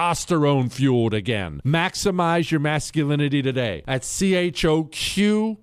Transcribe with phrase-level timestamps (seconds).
[0.00, 1.60] testosterone fueled again.
[1.64, 5.56] Maximize your masculinity today at choq.com.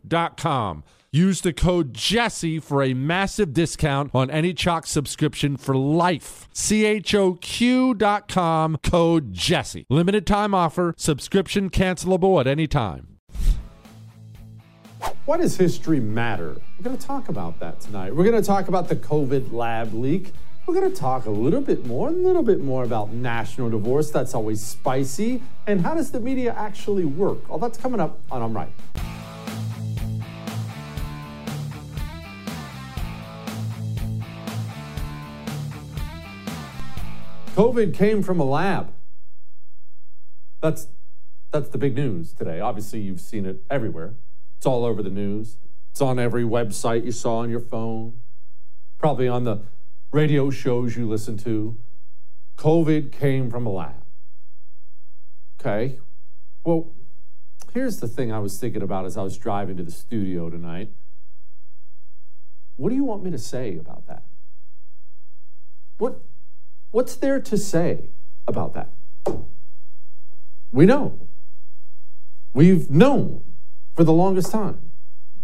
[1.09, 6.47] Use the code Jesse for a massive discount on any CHOQ subscription for life.
[6.53, 7.17] choq.com
[8.83, 9.85] code Jesse.
[9.89, 13.17] Limited time offer, subscription cancelable at any time.
[15.25, 16.57] Why does history matter?
[16.77, 18.15] We're going to talk about that tonight.
[18.15, 20.33] We're going to talk about the COVID lab leak.
[20.67, 24.11] We're going to talk a little bit more, a little bit more about national divorce.
[24.11, 25.41] That's always spicy.
[25.66, 27.50] And how does the media actually work?
[27.50, 28.67] All that's coming up on I'm Right.
[37.56, 38.91] COVID came from a lab.
[40.61, 40.88] That's
[41.53, 42.59] that's the big news today.
[42.59, 44.16] Obviously, you've seen it everywhere.
[44.57, 45.59] It's all over the news.
[45.91, 48.19] It's on every website you saw on your phone.
[49.00, 49.61] Probably on the
[50.17, 51.78] radio shows you listen to,
[52.57, 54.03] COVID came from a lab.
[55.61, 56.00] Okay.
[56.63, 56.91] Well,
[57.72, 60.89] here's the thing I was thinking about as I was driving to the studio tonight.
[62.77, 64.23] What do you want me to say about that?
[66.00, 66.23] What,
[66.89, 68.09] what's there to say
[68.47, 68.89] about that?
[70.72, 71.27] We know.
[72.56, 73.44] We've known
[73.95, 74.89] for the longest time.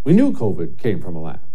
[0.03, 1.52] We knew COVID came from a lab.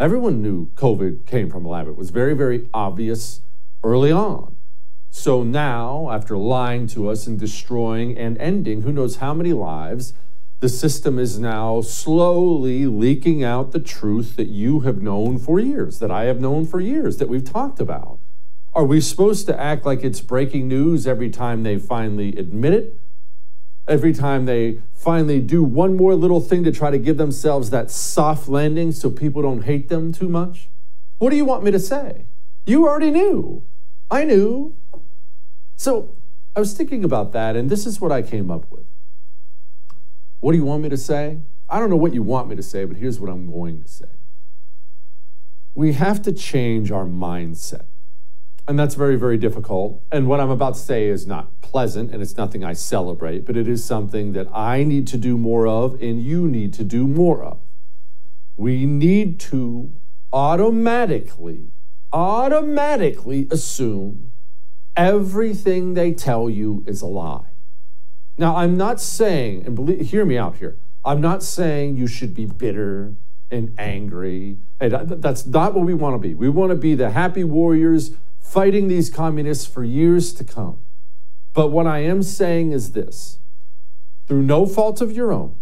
[0.00, 1.86] Everyone knew COVID came from a lab.
[1.86, 3.42] It was very, very obvious
[3.84, 4.56] early on.
[5.10, 10.12] So now, after lying to us and destroying and ending who knows how many lives,
[10.58, 16.00] the system is now slowly leaking out the truth that you have known for years,
[16.00, 18.18] that I have known for years, that we've talked about.
[18.72, 23.00] Are we supposed to act like it's breaking news every time they finally admit it?
[23.86, 27.90] Every time they finally do one more little thing to try to give themselves that
[27.90, 30.68] soft landing so people don't hate them too much?
[31.18, 32.26] What do you want me to say?
[32.66, 33.64] You already knew.
[34.10, 34.76] I knew.
[35.76, 36.16] So
[36.56, 38.86] I was thinking about that, and this is what I came up with.
[40.40, 41.40] What do you want me to say?
[41.68, 43.88] I don't know what you want me to say, but here's what I'm going to
[43.88, 44.06] say.
[45.74, 47.86] We have to change our mindset.
[48.66, 50.02] And that's very, very difficult.
[50.10, 53.56] And what I'm about to say is not pleasant and it's nothing I celebrate, but
[53.56, 57.06] it is something that I need to do more of and you need to do
[57.06, 57.60] more of.
[58.56, 59.92] We need to
[60.32, 61.72] automatically,
[62.12, 64.32] automatically assume
[64.96, 67.50] everything they tell you is a lie.
[68.38, 72.34] Now, I'm not saying, and believe, hear me out here, I'm not saying you should
[72.34, 73.14] be bitter
[73.50, 74.58] and angry.
[74.80, 76.34] And uh, that's not what we want to be.
[76.34, 78.12] We want to be the happy warriors
[78.54, 80.78] fighting these communists for years to come.
[81.54, 83.40] But what I am saying is this
[84.28, 85.56] through no fault of your own,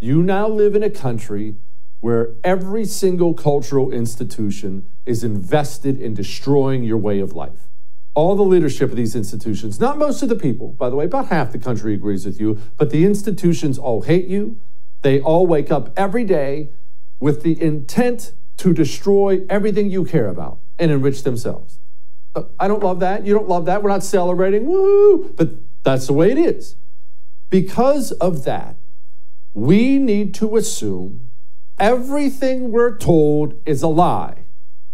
[0.00, 1.56] you now live in a country
[2.00, 7.68] where every single cultural institution is invested in destroying your way of life.
[8.14, 11.26] All the leadership of these institutions, not most of the people, by the way, about
[11.26, 14.58] half the country agrees with you, but the institutions all hate you.
[15.02, 16.70] They all wake up every day
[17.20, 21.78] with the intent to destroy everything you care about and enrich themselves.
[22.58, 23.26] I don't love that.
[23.26, 23.82] You don't love that.
[23.82, 24.66] We're not celebrating.
[25.36, 25.50] But
[25.82, 26.76] that's the way it is.
[27.50, 28.76] Because of that,
[29.52, 31.30] we need to assume
[31.78, 34.44] everything we're told is a lie.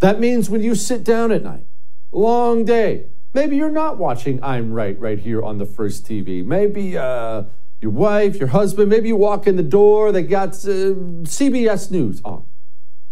[0.00, 1.66] That means when you sit down at night,
[2.10, 6.44] long day, maybe you're not watching I'm Right right here on the first TV.
[6.44, 7.44] Maybe uh,
[7.80, 10.98] your wife, your husband, maybe you walk in the door, they got uh,
[11.28, 12.44] CBS News on.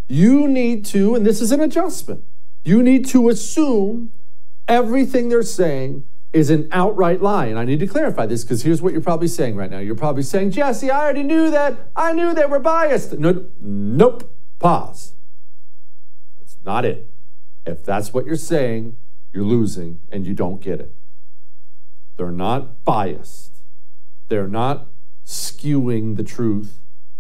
[0.08, 2.25] You need to, and this is an adjustment,
[2.64, 4.12] you need to assume
[4.69, 7.47] everything they're saying is an outright lie.
[7.47, 9.79] And I need to clarify this because here's what you're probably saying right now.
[9.79, 11.77] You're probably saying, Jesse, I already knew that.
[11.95, 13.15] I knew they were biased.
[13.19, 14.33] No, nope.
[14.59, 15.15] Pause.
[16.39, 17.11] That's not it.
[17.65, 18.97] If that's what you're saying,
[19.33, 20.95] you're losing and you don't get it.
[22.17, 23.61] They're not biased.
[24.29, 24.89] They're not
[25.25, 26.79] skewing the truth.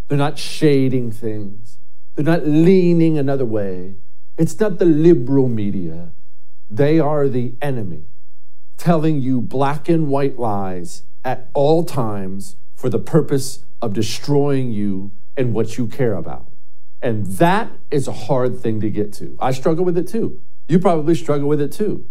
[0.08, 1.78] They're not shading things.
[2.14, 3.96] They're not leaning another way.
[4.38, 6.12] It's not the liberal media.
[6.68, 8.06] They are the enemy
[8.76, 15.12] telling you black and white lies at all times for the purpose of destroying you
[15.36, 16.50] and what you care about.
[17.02, 19.36] And that is a hard thing to get to.
[19.40, 20.40] I struggle with it too.
[20.68, 22.06] You probably struggle with it too.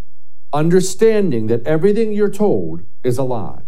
[0.52, 3.62] Understanding that everything you're told is a lie.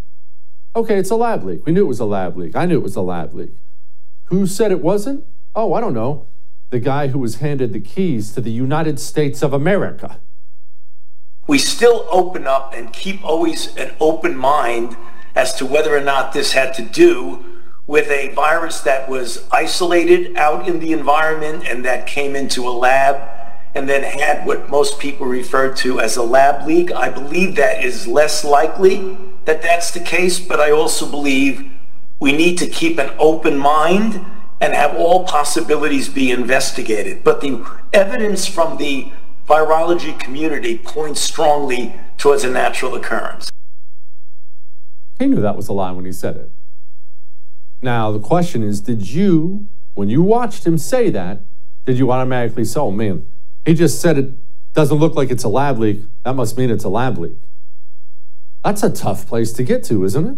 [0.74, 1.66] Okay, it's a lab leak.
[1.66, 2.56] We knew it was a lab leak.
[2.56, 3.56] I knew it was a lab leak.
[4.26, 5.24] Who said it wasn't?
[5.54, 6.28] Oh, I don't know.
[6.70, 10.20] The guy who was handed the keys to the United States of America
[11.48, 14.96] we still open up and keep always an open mind
[15.34, 17.44] as to whether or not this had to do
[17.86, 22.70] with a virus that was isolated out in the environment and that came into a
[22.70, 23.16] lab
[23.74, 26.92] and then had what most people refer to as a lab leak.
[26.92, 29.16] I believe that is less likely
[29.46, 31.70] that that's the case, but I also believe
[32.20, 34.20] we need to keep an open mind
[34.60, 37.24] and have all possibilities be investigated.
[37.24, 39.12] But the evidence from the
[39.48, 43.50] virology community points strongly towards a natural occurrence.
[45.18, 46.52] He knew that was a lie when he said it.
[47.80, 51.40] Now, the question is did you, when you watched him say that,
[51.86, 53.26] did you automatically say, oh man,
[53.64, 54.34] he just said it
[54.74, 56.02] doesn't look like it's a lab leak.
[56.24, 57.38] That must mean it's a lab leak.
[58.62, 60.36] That's a tough place to get to, isn't it?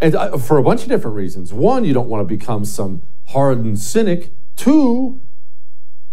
[0.00, 1.52] And uh, for a bunch of different reasons.
[1.52, 4.32] One, you don't want to become some hardened cynic.
[4.56, 5.20] Two,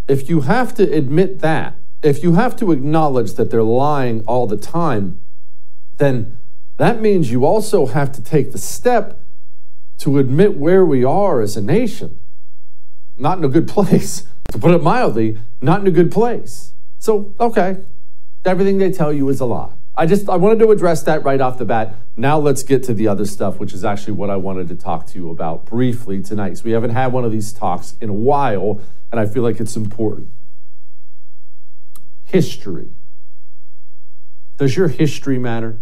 [0.07, 4.47] if you have to admit that, if you have to acknowledge that they're lying all
[4.47, 5.21] the time,
[5.97, 6.37] then
[6.77, 9.19] that means you also have to take the step
[9.99, 12.19] to admit where we are as a nation.
[13.17, 14.25] Not in a good place.
[14.49, 16.73] To put it mildly, not in a good place.
[16.97, 17.77] So, okay,
[18.43, 19.73] everything they tell you is a lie.
[19.95, 21.93] I just I wanted to address that right off the bat.
[22.17, 25.05] Now let's get to the other stuff, which is actually what I wanted to talk
[25.05, 26.57] to you about briefly tonight.
[26.57, 29.59] So we haven't had one of these talks in a while, and I feel like
[29.59, 30.29] it's important
[32.31, 32.89] history.
[34.57, 35.79] Does your history matter?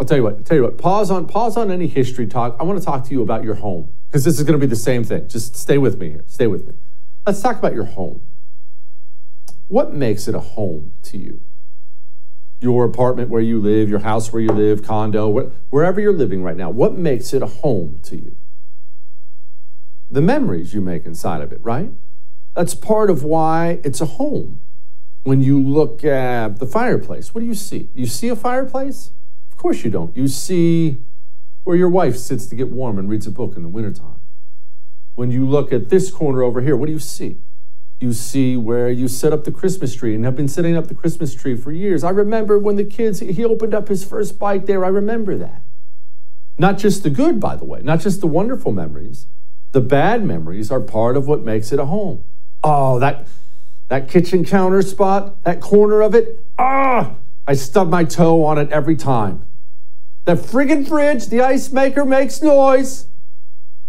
[0.00, 0.34] I'll tell you what.
[0.34, 0.78] I'll tell you what.
[0.78, 2.56] Pause on pause on any history talk.
[2.58, 4.68] I want to talk to you about your home because this is going to be
[4.68, 5.28] the same thing.
[5.28, 6.24] Just stay with me here.
[6.26, 6.74] Stay with me.
[7.26, 8.22] Let's talk about your home.
[9.68, 11.42] What makes it a home to you?
[12.60, 16.56] Your apartment where you live, your house where you live, condo, wherever you're living right
[16.56, 16.70] now.
[16.70, 18.36] What makes it a home to you?
[20.10, 21.90] The memories you make inside of it, right?
[22.54, 24.60] That's part of why it's a home
[25.22, 27.90] when you look at the fireplace, what do you see?
[27.94, 29.12] You see a fireplace?
[29.50, 30.16] Of course you don't.
[30.16, 31.02] You see
[31.64, 34.20] where your wife sits to get warm and reads a book in the wintertime.
[35.14, 37.38] When you look at this corner over here, what do you see?
[38.00, 40.94] You see where you set up the Christmas tree and have been setting up the
[40.94, 42.02] Christmas tree for years.
[42.02, 44.84] I remember when the kids, he opened up his first bike there.
[44.84, 45.62] I remember that.
[46.58, 49.28] Not just the good, by the way, not just the wonderful memories.
[49.70, 52.24] The bad memories are part of what makes it a home.
[52.64, 53.28] Oh, that
[53.92, 57.14] that kitchen counter spot, that corner of it, ah,
[57.46, 59.44] I stub my toe on it every time.
[60.24, 63.08] That friggin' fridge, the ice maker makes noise.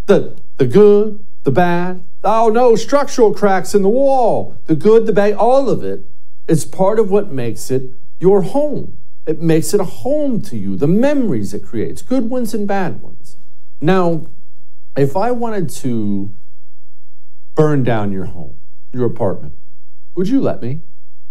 [0.07, 4.57] The, the good, the bad, Oh no, structural cracks in the wall.
[4.65, 6.05] The good, the bad, all of it
[6.49, 8.97] is part of what makes it your home.
[9.25, 13.01] It makes it a home to you, the memories it creates, good ones and bad
[13.01, 13.37] ones.
[13.79, 14.27] Now,
[14.97, 16.35] if I wanted to
[17.55, 18.57] burn down your home,
[18.91, 19.53] your apartment,
[20.15, 20.81] would you let me?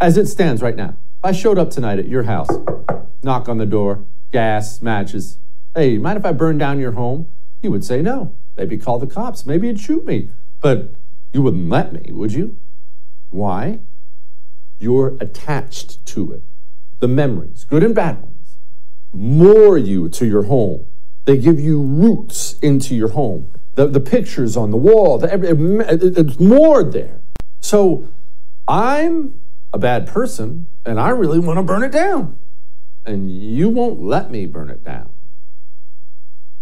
[0.01, 0.97] As it stands right now.
[1.19, 2.51] If I showed up tonight at your house,
[3.23, 5.39] knock on the door, gas, matches.
[5.75, 7.29] Hey, mind if I burn down your home?
[7.63, 8.35] You would say no.
[8.57, 9.47] Maybe call the cops.
[9.47, 10.31] Maybe you'd shoot me.
[10.61, 10.95] But
[11.33, 12.59] you wouldn't let me, would you?
[13.31, 13.81] Why?
[14.79, 16.43] You're attached to it.
[16.99, 18.57] The memories, good and bad ones,
[19.13, 20.87] moor you to your home.
[21.25, 23.53] They give you roots into your home.
[23.75, 27.21] The, the pictures on the wall, the, it, it's moored there.
[27.61, 28.09] So
[28.67, 29.41] I'm
[29.73, 32.39] a bad person and I really want to burn it down.
[33.05, 35.11] And you won't let me burn it down.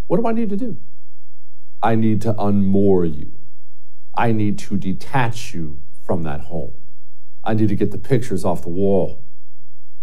[0.07, 0.77] What do I need to do?
[1.83, 3.31] I need to unmoor you.
[4.15, 6.73] I need to detach you from that home.
[7.43, 9.23] I need to get the pictures off the wall.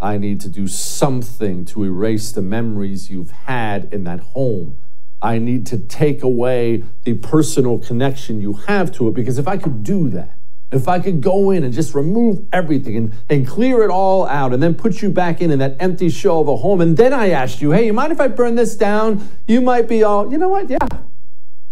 [0.00, 4.78] I need to do something to erase the memories you've had in that home.
[5.20, 9.56] I need to take away the personal connection you have to it because if I
[9.56, 10.37] could do that,
[10.70, 14.52] if I could go in and just remove everything and, and clear it all out
[14.52, 17.12] and then put you back in in that empty shell of a home, and then
[17.12, 19.28] I asked you, hey, you mind if I burn this down?
[19.46, 20.68] You might be all, you know what?
[20.68, 20.86] Yeah,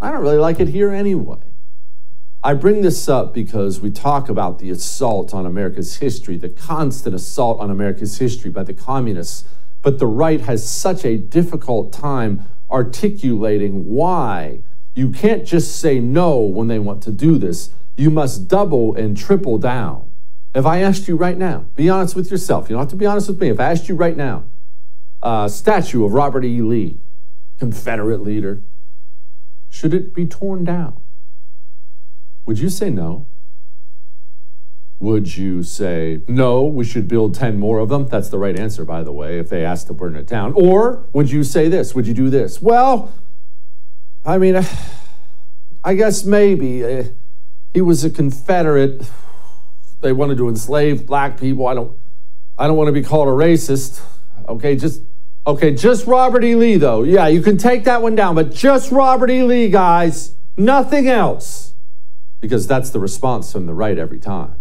[0.00, 1.38] I don't really like it here anyway.
[2.42, 7.14] I bring this up because we talk about the assault on America's history, the constant
[7.14, 9.46] assault on America's history by the communists,
[9.82, 14.60] but the right has such a difficult time articulating why
[14.94, 19.16] you can't just say no when they want to do this you must double and
[19.16, 20.10] triple down.
[20.54, 22.68] If I asked you right now, be honest with yourself.
[22.68, 23.48] You don't have to be honest with me.
[23.48, 24.44] If I asked you right now,
[25.48, 26.62] statue of Robert E.
[26.62, 26.98] Lee,
[27.58, 28.62] Confederate leader,
[29.68, 31.00] should it be torn down?
[32.46, 33.26] Would you say no?
[34.98, 38.06] Would you say, no, we should build 10 more of them?
[38.06, 40.54] That's the right answer, by the way, if they ask to burn it down.
[40.54, 41.94] Or would you say this?
[41.94, 42.62] Would you do this?
[42.62, 43.12] Well,
[44.24, 44.58] I mean,
[45.84, 46.82] I guess maybe.
[46.82, 47.08] Eh,
[47.76, 49.06] He was a Confederate.
[50.00, 51.66] They wanted to enslave black people.
[51.66, 51.94] I don't
[52.56, 54.00] I don't want to be called a racist.
[54.48, 55.02] Okay, just
[55.46, 56.54] okay, just Robert E.
[56.54, 57.02] Lee though.
[57.02, 59.42] Yeah, you can take that one down, but just Robert E.
[59.42, 60.34] Lee, guys.
[60.56, 61.74] Nothing else.
[62.40, 64.54] Because that's the response from the right every time.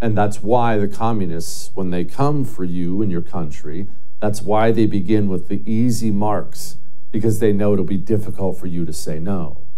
[0.00, 3.86] And that's why the communists, when they come for you and your country,
[4.18, 6.76] that's why they begin with the easy marks,
[7.12, 9.69] because they know it'll be difficult for you to say no.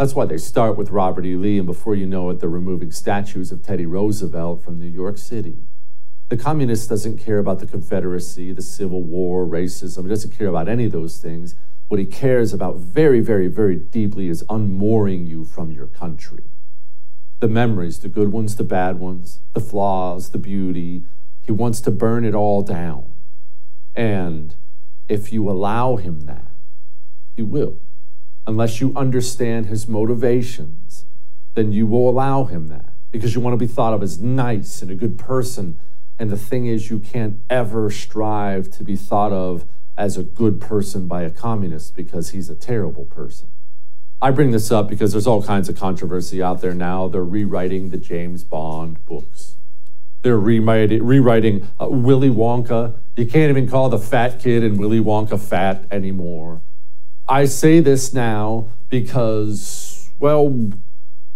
[0.00, 1.36] That's why they start with Robert E.
[1.36, 5.18] Lee, and before you know it, they're removing statues of Teddy Roosevelt from New York
[5.18, 5.58] City.
[6.30, 10.04] The communist doesn't care about the Confederacy, the Civil War, racism.
[10.04, 11.54] He doesn't care about any of those things.
[11.88, 16.44] What he cares about very, very, very deeply is unmooring you from your country.
[17.40, 21.04] The memories, the good ones, the bad ones, the flaws, the beauty.
[21.42, 23.12] He wants to burn it all down.
[23.94, 24.54] And
[25.10, 26.52] if you allow him that,
[27.36, 27.80] he will
[28.50, 31.04] unless you understand his motivations,
[31.54, 34.82] then you will allow him that because you want to be thought of as nice
[34.82, 35.78] and a good person.
[36.18, 39.64] And the thing is, you can't ever strive to be thought of
[39.96, 43.48] as a good person by a communist because he's a terrible person.
[44.20, 47.06] I bring this up because there's all kinds of controversy out there now.
[47.06, 49.54] They're rewriting the James Bond books.
[50.22, 52.94] They're rewriting, uh, Willy Wonka.
[53.16, 56.60] You can't even call the fat kid in Willy Wonka fat anymore.
[57.30, 60.72] I say this now because, well,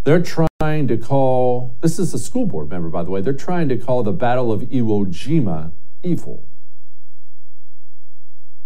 [0.03, 3.69] they're trying to call, this is a school board member, by the way, they're trying
[3.69, 5.71] to call the Battle of Iwo Jima
[6.03, 6.49] evil.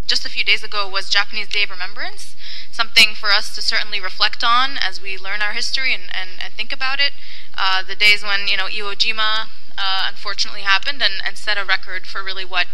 [0.07, 2.35] Just a few days ago was Japanese Day of Remembrance,
[2.71, 6.55] something for us to certainly reflect on as we learn our history and, and, and
[6.55, 7.11] think about it.
[7.55, 9.45] Uh, the days when, you know, Iwo Jima
[9.77, 12.65] uh, unfortunately happened and, and set a record for really what.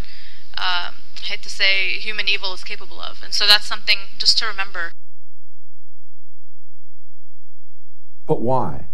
[0.56, 3.22] Uh, hate to say, human evil is capable of.
[3.22, 4.92] And so that's something just to remember.
[8.26, 8.86] But why?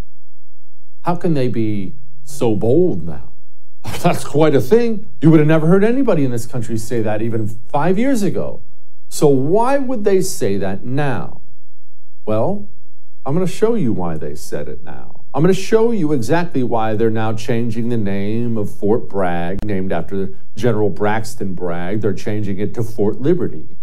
[1.03, 3.33] How can they be so bold now?
[4.03, 5.09] That's quite a thing.
[5.21, 8.63] You would have never heard anybody in this country say that even five years ago.
[9.09, 11.41] So why would they say that now?
[12.25, 12.69] Well,
[13.27, 15.22] I'm going to show you why they said it now.
[15.35, 19.65] I'm going to show you exactly why they're now changing the name of Fort Bragg,
[19.65, 22.03] named after General Braxton Bragg.
[22.03, 23.79] They're changing it to Fort Liberty.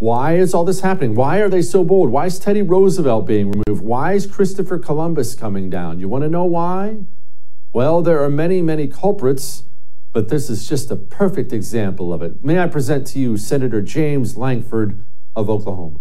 [0.00, 1.14] Why is all this happening?
[1.14, 2.10] Why are they so bold?
[2.10, 3.82] Why is Teddy Roosevelt being removed?
[3.82, 5.98] Why is Christopher Columbus coming down?
[5.98, 7.04] You want to know why?
[7.72, 9.62] Well, there are many, many culprits,
[10.12, 12.44] but this is just a perfect example of it.
[12.44, 15.02] May I present to you Senator James Lankford
[15.34, 16.00] of Oklahoma?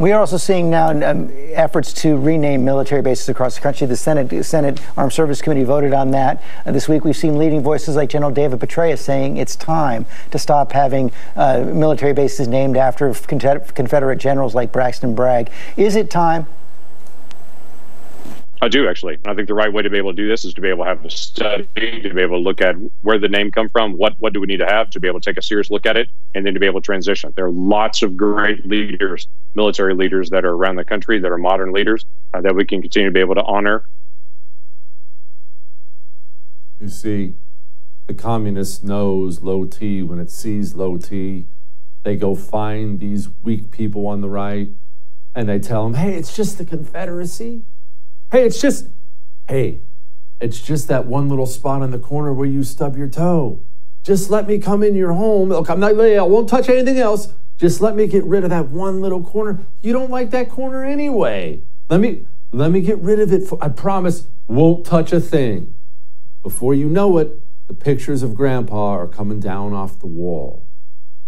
[0.00, 3.86] We are also seeing now um, efforts to rename military bases across the country.
[3.86, 7.04] The Senate, Senate Armed Service Committee voted on that uh, this week.
[7.04, 11.60] We've seen leading voices like General David Petraeus saying it's time to stop having uh,
[11.72, 15.52] military bases named after Confederate generals like Braxton Bragg.
[15.76, 16.48] Is it time?
[18.64, 19.18] I do actually.
[19.26, 20.84] I think the right way to be able to do this is to be able
[20.84, 23.98] to have a study, to be able to look at where the name come from,
[23.98, 25.84] what what do we need to have to be able to take a serious look
[25.84, 27.30] at it, and then to be able to transition.
[27.36, 31.36] There are lots of great leaders, military leaders that are around the country that are
[31.36, 33.84] modern leaders uh, that we can continue to be able to honor.
[36.80, 37.34] You see,
[38.06, 41.48] the communist knows low T when it sees low T.
[42.02, 44.70] They go find these weak people on the right
[45.34, 47.64] and they tell them, hey, it's just the Confederacy.
[48.34, 48.88] Hey, it's just,
[49.46, 49.78] hey,
[50.40, 53.62] it's just that one little spot in the corner where you stub your toe.
[54.02, 55.50] Just let me come in your home.
[55.50, 57.32] Look, I'm not, I won't touch anything else.
[57.58, 59.60] Just let me get rid of that one little corner.
[59.82, 61.62] You don't like that corner anyway.
[61.88, 63.46] Let me, let me get rid of it.
[63.46, 65.72] For, I promise, won't touch a thing.
[66.42, 70.66] Before you know it, the pictures of grandpa are coming down off the wall.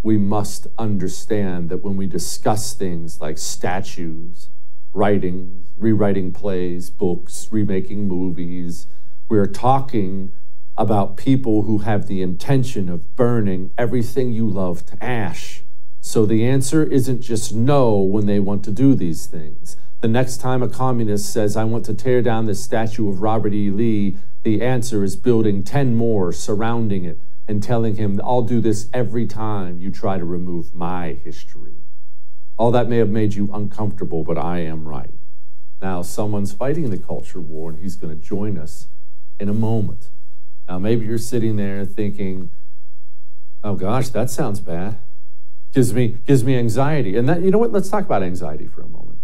[0.03, 4.49] We must understand that when we discuss things like statues,
[4.93, 8.87] writing, rewriting plays, books, remaking movies.
[9.29, 10.33] We're talking
[10.79, 15.63] about people who have the intention of burning everything you love to ash.
[16.01, 19.77] So the answer isn't just no when they want to do these things.
[20.03, 23.55] The next time a communist says, I want to tear down the statue of Robert
[23.55, 23.71] E.
[23.71, 27.19] Lee, the answer is building 10 more surrounding it
[27.49, 31.75] and telling him, I'll do this every time you try to remove my history.
[32.57, 35.16] All that may have made you uncomfortable, but I am right.
[35.81, 38.89] Now, someone's fighting the culture war, and he's going to join us
[39.39, 40.09] in a moment.
[40.69, 42.51] Now, maybe you're sitting there thinking,
[43.63, 44.99] oh gosh, that sounds bad.
[45.73, 47.17] Gives me, gives me anxiety.
[47.17, 47.73] And that, you know what?
[47.73, 49.19] Let's talk about anxiety for a moment.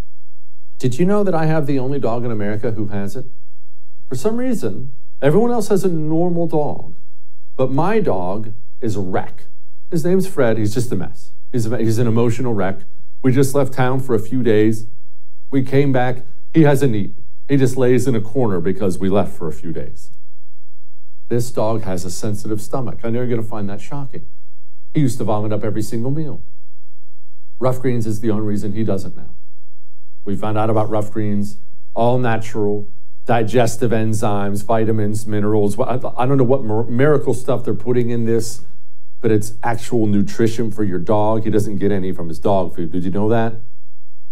[0.79, 3.27] Did you know that I have the only dog in America who has it?
[4.09, 6.97] For some reason, everyone else has a normal dog,
[7.57, 9.45] but my dog is a wreck.
[9.91, 10.59] His name's Fred.
[10.59, 11.31] He's just a mess.
[11.53, 12.81] He's, a, he's an emotional wreck.
[13.23, 14.87] We just left town for a few days.
[15.51, 16.25] We came back.
[16.55, 17.25] He hasn't eaten.
[17.49, 20.11] He just lays in a corner because we left for a few days.
[21.29, 23.01] This dog has a sensitive stomach.
[23.05, 24.27] I know you're going to find that shocking.
[24.95, 26.43] He used to vomit up every single meal.
[27.59, 29.35] Rough Greens is the only reason he doesn't now.
[30.25, 31.57] We found out about Rough Greens,
[31.95, 32.89] all natural,
[33.25, 35.79] digestive enzymes, vitamins, minerals.
[35.79, 38.65] I don't know what miracle stuff they're putting in this
[39.23, 41.45] but it's actual nutrition for your dog.
[41.45, 42.91] He doesn't get any from his dog food.
[42.91, 43.55] Did you know that?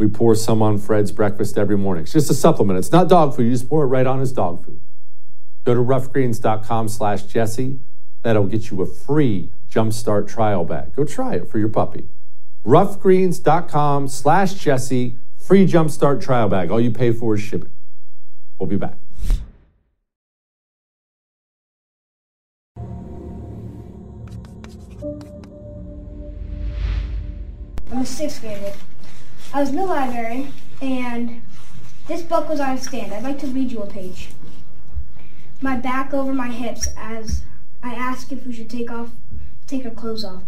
[0.01, 2.05] We pour some on Fred's breakfast every morning.
[2.05, 2.79] It's just a supplement.
[2.79, 3.43] It's not dog food.
[3.43, 4.81] You just pour it right on his dog food.
[5.65, 7.81] Go to roughgreens.com slash Jesse.
[8.23, 10.97] That'll get you a free Jumpstart trial bag.
[10.97, 12.09] Go try it for your puppy.
[12.65, 15.19] Roughgreens.com slash Jesse.
[15.37, 16.71] Free Jumpstart trial bag.
[16.71, 17.73] All you pay for is shipping.
[18.59, 18.97] We'll be back.
[27.93, 28.73] I'm a sixth grader.
[29.53, 31.43] I was in the library, and
[32.07, 33.13] this book was on a stand.
[33.13, 34.29] I'd like to read you a page.
[35.61, 37.43] My back over my hips as
[37.83, 39.11] I asked if we should take off,
[39.67, 40.45] take our clothes off,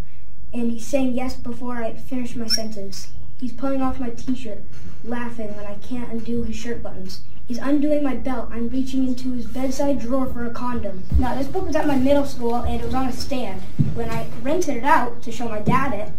[0.53, 3.09] and he's saying yes before I finish my sentence.
[3.41, 4.63] He's pulling off my t-shirt,
[5.03, 7.23] laughing when I can't undo his shirt buttons.
[7.49, 8.51] He's undoing my belt.
[8.53, 11.03] I'm reaching into his bedside drawer for a condom.
[11.19, 13.63] Now, this book was at my middle school, and it was on a stand.
[13.95, 16.13] When I rented it out to show my dad it,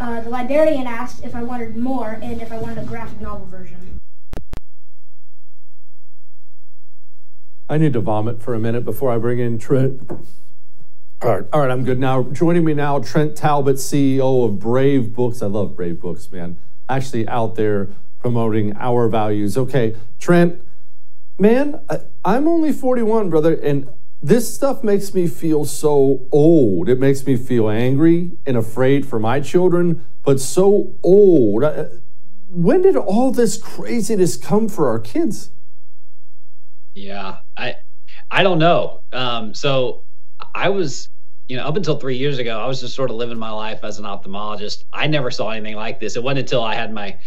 [0.00, 3.46] uh, the librarian asked if I wanted more and if I wanted a graphic novel
[3.46, 4.00] version.
[7.68, 10.10] I need to vomit for a minute before I bring in Trent.
[11.20, 12.22] All right, all right, I'm good now.
[12.22, 15.42] Joining me now, Trent Talbot, CEO of Brave Books.
[15.42, 16.58] I love Brave Books, man.
[16.88, 19.58] Actually, out there promoting our values.
[19.58, 20.62] Okay, Trent,
[21.38, 23.88] man, I, I'm only 41, brother, and
[24.20, 26.88] this stuff makes me feel so old.
[26.88, 31.64] It makes me feel angry and afraid for my children, but so old.
[32.48, 35.50] When did all this craziness come for our kids?
[36.94, 37.76] Yeah, I
[38.30, 39.00] I don't know.
[39.12, 40.02] Um, so
[40.54, 41.08] I was,
[41.46, 43.80] you know, up until three years ago, I was just sort of living my life
[43.84, 44.84] as an ophthalmologist.
[44.92, 46.16] I never saw anything like this.
[46.16, 47.18] It wasn't until I had my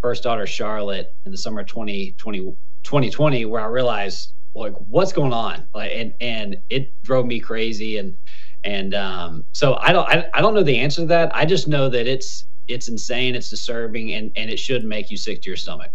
[0.00, 5.32] first daughter, Charlotte, in the summer of 2020, 2020 where I realized like what's going
[5.32, 5.68] on?
[5.74, 7.96] Like and and it drove me crazy.
[7.98, 8.16] And
[8.64, 11.34] and um so i don't I, I don't know the answer to that.
[11.34, 13.34] I just know that it's it's insane.
[13.34, 15.90] It's disturbing and and it should make you sick to your stomach.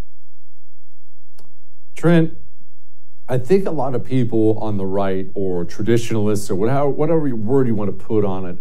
[1.96, 2.34] Trent
[3.30, 7.68] i think a lot of people on the right or traditionalists or whatever whatever word
[7.68, 8.58] you want to put on it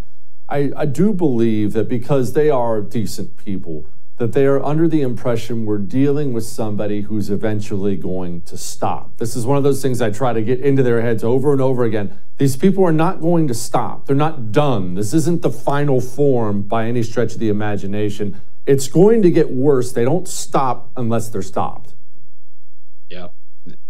[0.49, 3.87] i i do believe that because they are decent people
[4.19, 9.19] that they are under the impression we're dealing with somebody who's eventually going to stop.
[9.19, 11.61] This is one of those things I try to get into their heads over and
[11.61, 12.19] over again.
[12.39, 14.95] These people are not going to stop, they're not done.
[14.95, 18.41] This isn't the final form by any stretch of the imagination.
[18.65, 19.93] It's going to get worse.
[19.93, 21.95] They don't stop unless they're stopped.
[23.09, 23.29] Yeah,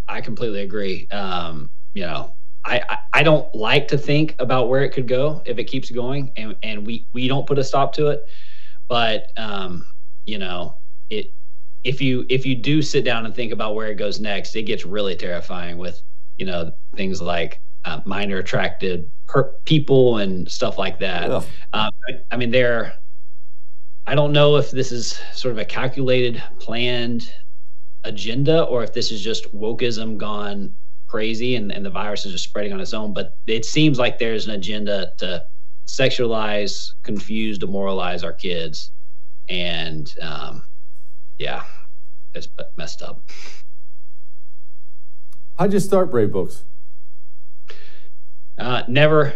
[0.09, 1.07] I completely agree.
[1.09, 2.35] Um, you know,
[2.65, 6.33] I, I, don't like to think about where it could go if it keeps going,
[6.37, 8.25] and, and we we don't put a stop to it.
[8.89, 9.87] But um,
[10.27, 11.33] you know, it
[11.85, 14.65] if you if you do sit down and think about where it goes next, it
[14.65, 16.03] gets really terrifying with
[16.37, 21.31] you know things like uh, minor attracted per- people and stuff like that.
[21.73, 22.95] Um, I, I mean, there.
[24.09, 27.33] I don't know if this is sort of a calculated, planned
[28.05, 30.77] agenda or if this is just wokeism gone
[31.09, 33.13] crazy and, and the virus is just spreading on its own.
[33.13, 35.43] But it seems like there's an agenda to
[35.89, 38.93] sexualize, confuse, demoralize our kids
[39.49, 40.65] and um,
[41.39, 41.65] yeah,
[42.35, 43.23] it's messed up.
[45.59, 46.65] How'd you start Brave Books?
[48.59, 49.35] Uh, never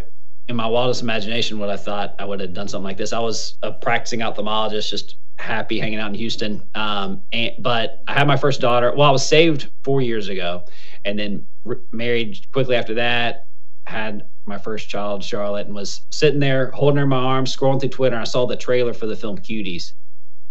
[0.49, 3.13] in my wildest imagination would I thought I would have done something like this.
[3.13, 6.69] I was a practicing ophthalmologist, just happy hanging out in Houston.
[6.75, 8.93] Um, and, but I had my first daughter.
[8.95, 10.65] Well, I was saved four years ago,
[11.05, 13.45] and then re- married quickly after that.
[13.87, 17.81] Had my first child, Charlotte, and was sitting there holding her in my arms, scrolling
[17.81, 18.17] through Twitter.
[18.17, 19.93] And I saw the trailer for the film Cuties,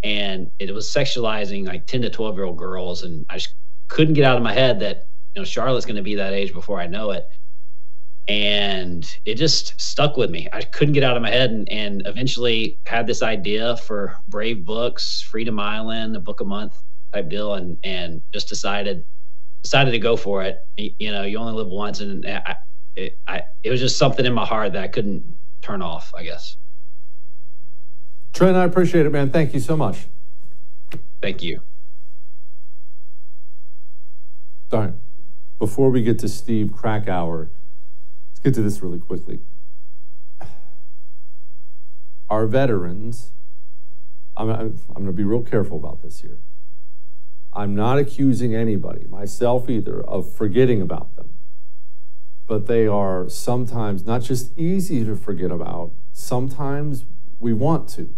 [0.03, 3.53] and it was sexualizing like 10 to 12 year old girls and i just
[3.87, 6.53] couldn't get out of my head that you know charlotte's going to be that age
[6.53, 7.25] before i know it.
[8.27, 10.47] And it just stuck with me.
[10.53, 14.63] I couldn't get out of my head and, and eventually had this idea for brave
[14.65, 16.79] books freedom island a book a month
[17.11, 19.03] type deal and and just decided
[19.63, 20.59] decided to go for it.
[20.77, 22.55] You know you only live once and I,
[22.99, 25.23] it, I, it was just something in my heart that i couldn't
[25.61, 26.57] turn off i guess
[28.33, 29.31] Trent, I appreciate it, man.
[29.31, 30.07] Thank you so much.
[31.21, 31.61] Thank you.
[34.71, 34.93] All right.
[35.57, 37.49] Before we get to Steve Krakauer,
[38.29, 39.39] let's get to this really quickly.
[42.29, 43.31] Our veterans,
[44.37, 46.37] I'm, I'm, I'm going to be real careful about this here.
[47.51, 51.33] I'm not accusing anybody, myself either, of forgetting about them.
[52.49, 57.05] But they are sometimes not just easy to forget about, sometimes
[57.39, 58.11] we want to.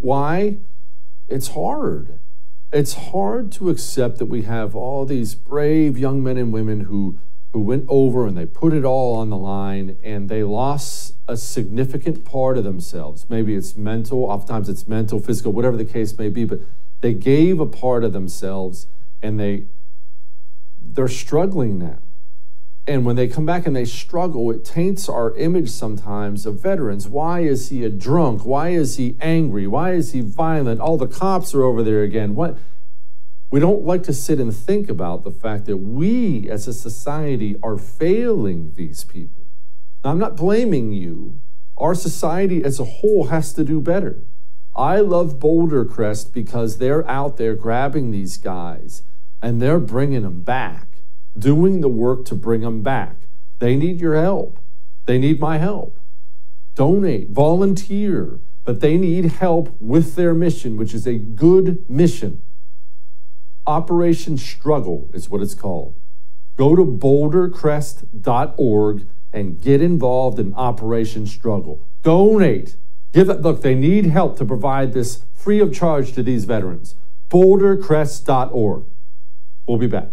[0.00, 0.58] Why?
[1.28, 2.18] It's hard.
[2.72, 7.20] It's hard to accept that we have all these brave young men and women who,
[7.52, 11.36] who went over and they put it all on the line and they lost a
[11.36, 13.30] significant part of themselves.
[13.30, 16.62] Maybe it's mental, oftentimes it's mental, physical, whatever the case may be, but
[17.00, 18.88] they gave a part of themselves
[19.22, 19.66] and they
[20.82, 21.98] they're struggling now.
[22.86, 27.08] And when they come back and they struggle, it taints our image sometimes of veterans.
[27.08, 28.44] Why is he a drunk?
[28.44, 29.66] Why is he angry?
[29.66, 30.80] Why is he violent?
[30.80, 32.34] All the cops are over there again.
[32.34, 32.58] What?
[33.50, 37.56] We don't like to sit and think about the fact that we as a society
[37.62, 39.46] are failing these people.
[40.04, 41.40] Now, I'm not blaming you.
[41.78, 44.18] Our society as a whole has to do better.
[44.76, 49.02] I love Boulder Crest because they're out there grabbing these guys
[49.40, 50.88] and they're bringing them back
[51.38, 53.16] doing the work to bring them back.
[53.58, 54.58] They need your help.
[55.06, 55.98] They need my help.
[56.74, 62.42] Donate, volunteer, but they need help with their mission, which is a good mission.
[63.66, 65.94] Operation Struggle is what it's called.
[66.56, 71.84] Go to bouldercrest.org and get involved in Operation Struggle.
[72.02, 72.76] Donate.
[73.12, 76.94] Give it, look, they need help to provide this free of charge to these veterans.
[77.30, 78.84] bouldercrest.org.
[79.66, 80.08] We'll be back.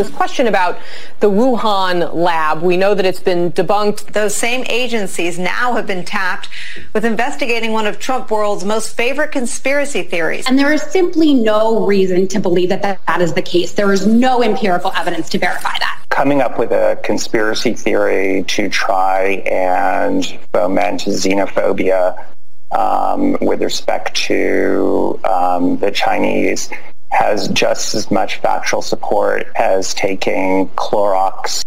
[0.00, 0.78] This question about
[1.18, 4.14] the Wuhan lab, we know that it's been debunked.
[4.14, 6.48] Those same agencies now have been tapped
[6.94, 10.46] with investigating one of Trump world's most favorite conspiracy theories.
[10.48, 13.72] And there is simply no reason to believe that that, that is the case.
[13.72, 16.02] There is no empirical evidence to verify that.
[16.08, 22.24] Coming up with a conspiracy theory to try and foment xenophobia
[22.70, 26.70] um, with respect to um, the Chinese
[27.10, 31.62] has just as much factual support as taking Clorox.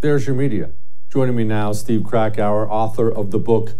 [0.00, 0.70] There's your media.
[1.12, 3.74] Joining me now, Steve Krakauer, author of the book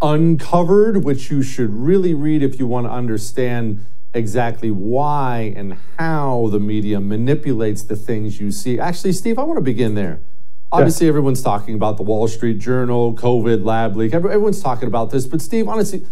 [0.00, 6.48] Uncovered, which you should really read if you want to understand exactly why and how
[6.50, 8.78] the media manipulates the things you see.
[8.78, 10.20] Actually, Steve, I want to begin there.
[10.70, 14.14] Obviously, everyone's talking about the Wall Street Journal, COVID, lab leak.
[14.14, 15.26] Everyone's talking about this.
[15.26, 16.06] But, Steve, honestly,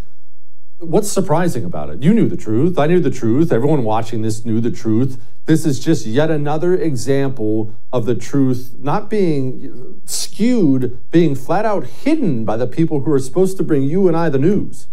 [0.81, 2.03] what's surprising about it?
[2.03, 2.79] You knew the truth.
[2.79, 3.53] I knew the truth.
[3.53, 5.23] Everyone watching this knew the truth.
[5.47, 11.87] This is just yet another example of the truth not being skewed, being flat out
[11.87, 14.87] hidden by the people who are supposed to bring you and I the news.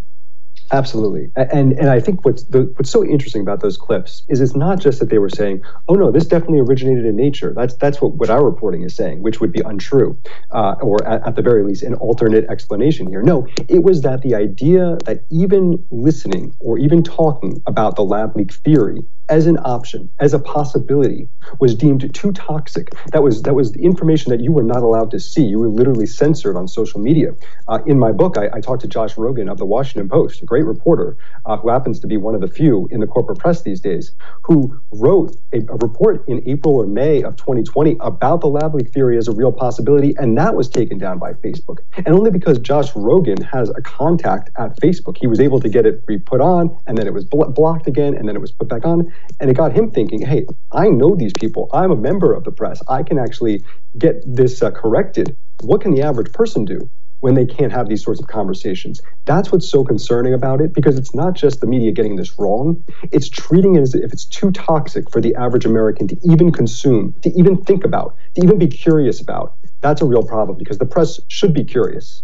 [0.71, 4.55] Absolutely, and and I think what's the, what's so interesting about those clips is it's
[4.55, 8.01] not just that they were saying, "Oh no, this definitely originated in nature." That's that's
[8.01, 10.17] what, what our reporting is saying, which would be untrue,
[10.51, 13.21] uh, or at, at the very least, an alternate explanation here.
[13.21, 18.35] No, it was that the idea that even listening or even talking about the lab
[18.35, 21.27] leak theory as an option, as a possibility,
[21.59, 22.89] was deemed too toxic.
[23.11, 25.43] That was that was the information that you were not allowed to see.
[25.43, 27.33] You were literally censored on social media.
[27.67, 30.45] Uh, in my book, I, I, talked to Josh Rogin of the Washington Post, a
[30.45, 33.63] great reporter uh, who happens to be one of the few in the corporate press
[33.63, 34.11] these days,
[34.43, 38.93] who wrote a, a report in April or May of 2020 about the lab leak
[38.93, 41.79] theory as a real possibility, and that was taken down by Facebook.
[41.97, 45.85] And only because Josh Rogin has a contact at Facebook, he was able to get
[45.85, 48.67] it re-put on, and then it was blo- blocked again, and then it was put
[48.67, 49.11] back on.
[49.39, 51.69] And it got him thinking, hey, I know these people.
[51.73, 52.81] I'm a member of the press.
[52.87, 53.63] I can actually
[53.97, 55.37] get this uh, corrected.
[55.61, 56.89] What can the average person do?
[57.19, 59.01] when they can't have these sorts of conversations.
[59.25, 62.83] That's what's so concerning about it because it's not just the media getting this wrong,
[63.11, 67.15] it's treating it as if it's too toxic for the average American to even consume,
[67.23, 69.57] to even think about, to even be curious about.
[69.81, 72.23] That's a real problem because the press should be curious.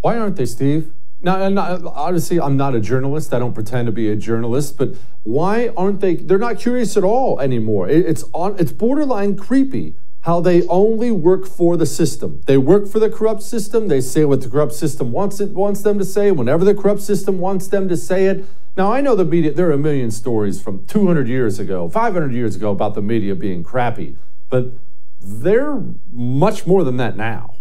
[0.00, 0.92] Why aren't they, Steve?
[1.22, 3.34] Now, not, honestly, I'm not a journalist.
[3.34, 4.78] I don't pretend to be a journalist.
[4.78, 6.16] But why aren't they?
[6.16, 7.88] They're not curious at all anymore.
[7.88, 8.56] It, it's on.
[8.58, 12.42] It's borderline creepy how they only work for the system.
[12.46, 13.88] They work for the corrupt system.
[13.88, 16.30] They say what the corrupt system wants it wants them to say.
[16.30, 18.44] Whenever the corrupt system wants them to say it.
[18.76, 19.52] Now I know the media.
[19.52, 23.34] There are a million stories from 200 years ago, 500 years ago about the media
[23.34, 24.16] being crappy,
[24.48, 24.72] but
[25.20, 27.56] they're much more than that now.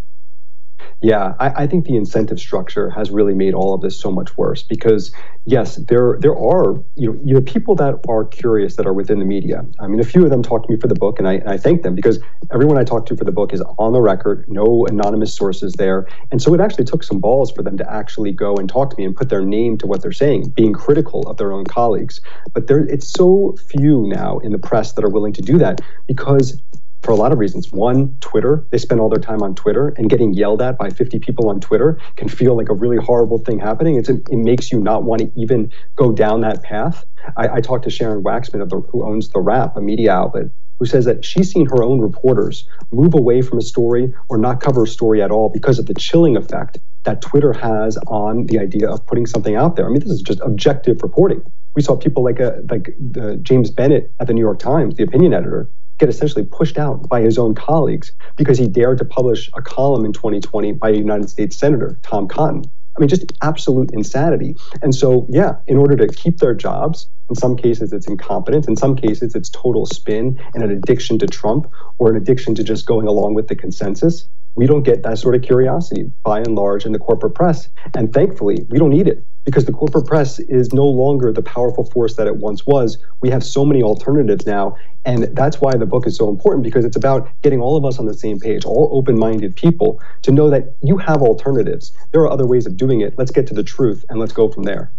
[1.01, 4.37] Yeah, I, I, think the incentive structure has really made all of this so much
[4.37, 5.13] worse because
[5.45, 9.19] yes, there there are you know you know people that are curious that are within
[9.19, 9.65] the media.
[9.79, 11.49] I mean, a few of them talked to me for the book, and I, and
[11.49, 12.19] I thank them because
[12.53, 16.05] everyone I talked to for the book is on the record, no anonymous sources there,
[16.31, 18.97] and so it actually took some balls for them to actually go and talk to
[18.97, 22.19] me and put their name to what they're saying, being critical of their own colleagues.
[22.53, 25.79] But there, it's so few now in the press that are willing to do that
[26.07, 26.61] because
[27.01, 27.71] for a lot of reasons.
[27.71, 28.65] One, Twitter.
[28.71, 31.59] They spend all their time on Twitter, and getting yelled at by 50 people on
[31.59, 33.95] Twitter can feel like a really horrible thing happening.
[33.95, 37.05] It's, it makes you not want to even go down that path.
[37.37, 40.47] I, I talked to Sharon Waxman, of the, who owns The Wrap, a media outlet,
[40.79, 44.61] who says that she's seen her own reporters move away from a story or not
[44.61, 48.59] cover a story at all because of the chilling effect that Twitter has on the
[48.59, 49.85] idea of putting something out there.
[49.85, 51.41] I mean, this is just objective reporting.
[51.75, 54.95] We saw people like a, uh, like the James Bennet at the New York Times,
[54.95, 59.05] the opinion editor, get essentially pushed out by his own colleagues because he dared to
[59.05, 62.63] publish a column in 2020 by a United States Senator, Tom Cotton.
[62.97, 64.57] I mean, just absolute insanity.
[64.81, 68.75] And so, yeah, in order to keep their jobs, in some cases it's incompetence, in
[68.75, 72.85] some cases it's total spin and an addiction to Trump or an addiction to just
[72.85, 74.27] going along with the consensus.
[74.55, 77.69] We don't get that sort of curiosity by and large in the corporate press.
[77.95, 81.83] And thankfully, we don't need it because the corporate press is no longer the powerful
[81.83, 82.97] force that it once was.
[83.21, 84.75] We have so many alternatives now.
[85.05, 87.99] And that's why the book is so important because it's about getting all of us
[87.99, 91.91] on the same page, all open minded people, to know that you have alternatives.
[92.11, 93.15] There are other ways of doing it.
[93.17, 94.91] Let's get to the truth and let's go from there.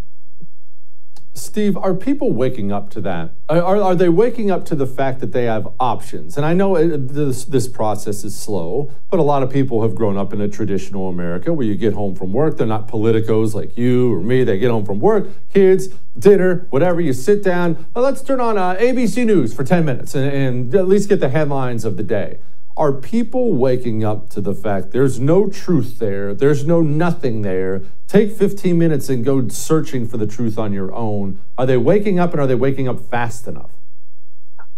[1.32, 3.30] Steve, are people waking up to that?
[3.48, 6.36] Are, are they waking up to the fact that they have options?
[6.36, 9.94] And I know it, this, this process is slow, but a lot of people have
[9.94, 12.56] grown up in a traditional America where you get home from work.
[12.56, 14.42] They're not politicos like you or me.
[14.42, 15.88] They get home from work, kids,
[16.18, 17.00] dinner, whatever.
[17.00, 17.86] You sit down.
[17.94, 21.20] Well, let's turn on uh, ABC News for 10 minutes and, and at least get
[21.20, 22.40] the headlines of the day.
[22.76, 27.82] Are people waking up to the fact there's no truth there, there's no nothing there?
[28.06, 31.40] Take 15 minutes and go searching for the truth on your own.
[31.58, 33.72] Are they waking up and are they waking up fast enough?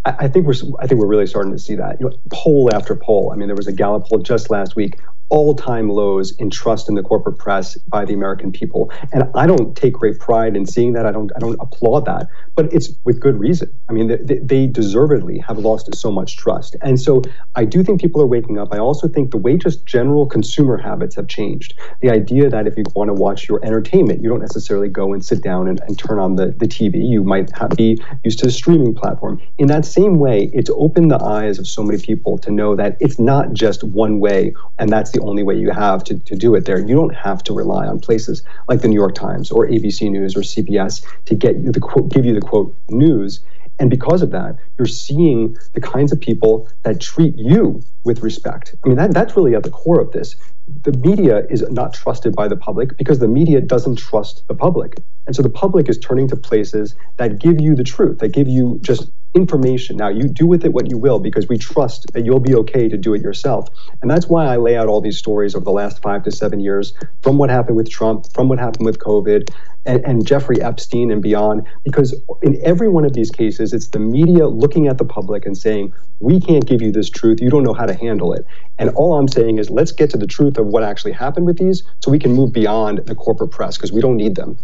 [0.05, 2.01] I think we're I think we're really starting to see that.
[2.01, 3.31] You know, poll after poll.
[3.33, 4.99] I mean, there was a Gallup poll just last week
[5.33, 8.93] all-time lows in trust in the corporate press by the American people.
[9.15, 11.07] And I don't take great pride in seeing that.
[11.07, 13.73] I don't I don't applaud that, but it's with good reason.
[13.89, 16.77] I mean, they, they deservedly have lost so much trust.
[16.83, 17.23] And so
[17.55, 18.69] I do think people are waking up.
[18.73, 21.79] I also think the way just general consumer habits have changed.
[22.03, 25.25] The idea that if you want to watch your entertainment, you don't necessarily go and
[25.25, 27.09] sit down and, and turn on the, the TV.
[27.09, 29.41] You might have, be used to a streaming platform.
[29.57, 32.99] In that same way, it's opened the eyes of so many people to know that
[33.01, 36.55] it's not just one way, and that's the only way you have to, to do
[36.55, 36.79] it there.
[36.79, 40.37] You don't have to rely on places like the New York Times or ABC News
[40.37, 43.41] or CBS to get the quote, give you the quote news.
[43.79, 48.75] And because of that, you're seeing the kinds of people that treat you with respect.
[48.85, 50.37] I mean, that, that's really at the core of this.
[50.83, 55.03] The media is not trusted by the public because the media doesn't trust the public.
[55.27, 58.47] And so the public is turning to places that give you the truth, that give
[58.47, 59.97] you just information.
[59.97, 62.89] Now, you do with it what you will because we trust that you'll be okay
[62.89, 63.69] to do it yourself.
[64.03, 66.61] And that's why I lay out all these stories over the last five to seven
[66.61, 66.93] years
[67.23, 69.49] from what happened with Trump, from what happened with COVID,
[69.85, 71.67] and, and Jeffrey Epstein and beyond.
[71.85, 75.57] Because in every one of these cases, it's the media looking at the public and
[75.57, 77.41] saying, We can't give you this truth.
[77.41, 78.45] You don't know how to handle it.
[78.79, 81.59] And all I'm saying is, let's get to the truth of what actually happened with
[81.59, 84.59] these so we can move beyond the corporate press because we don't need them.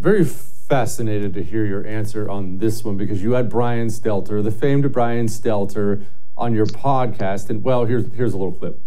[0.00, 0.24] Very
[0.70, 4.90] fascinated to hear your answer on this one because you had Brian Stelter, the famed
[4.92, 6.04] Brian Stelter,
[6.36, 7.50] on your podcast.
[7.50, 8.80] And well, here's here's a little clip.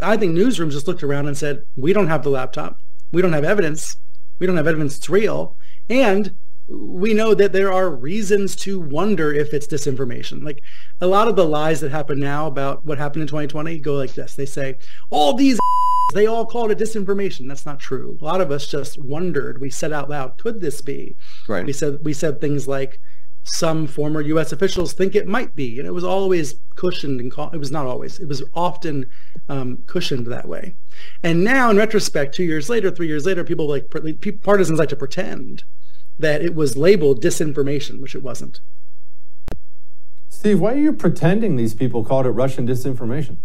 [0.00, 2.76] I think newsrooms just looked around and said, "We don't have the laptop.
[3.12, 3.96] We don't have evidence.
[4.40, 5.56] We don't have evidence it's real."
[5.88, 6.34] And
[6.68, 10.44] we know that there are reasons to wonder if it's disinformation.
[10.44, 10.60] Like
[11.00, 14.14] a lot of the lies that happen now about what happened in 2020 go like
[14.14, 14.34] this.
[14.34, 14.76] They say,
[15.10, 15.58] all these
[16.14, 17.48] they all called it disinformation.
[17.48, 18.18] That's not true.
[18.20, 19.60] A lot of us just wondered.
[19.60, 21.16] We said out loud, could this be?
[21.48, 21.64] Right.
[21.64, 23.00] We said we said things like
[23.44, 24.52] some former U.S.
[24.52, 27.86] officials think it might be, and it was always cushioned and call, it was not
[27.86, 28.18] always.
[28.18, 29.06] It was often
[29.48, 30.76] um, cushioned that way.
[31.22, 33.86] And now, in retrospect, two years later, three years later, people like
[34.42, 35.64] partisans like to pretend
[36.18, 38.60] that it was labeled disinformation, which it wasn't.
[40.28, 43.38] Steve, why are you pretending these people called it Russian disinformation?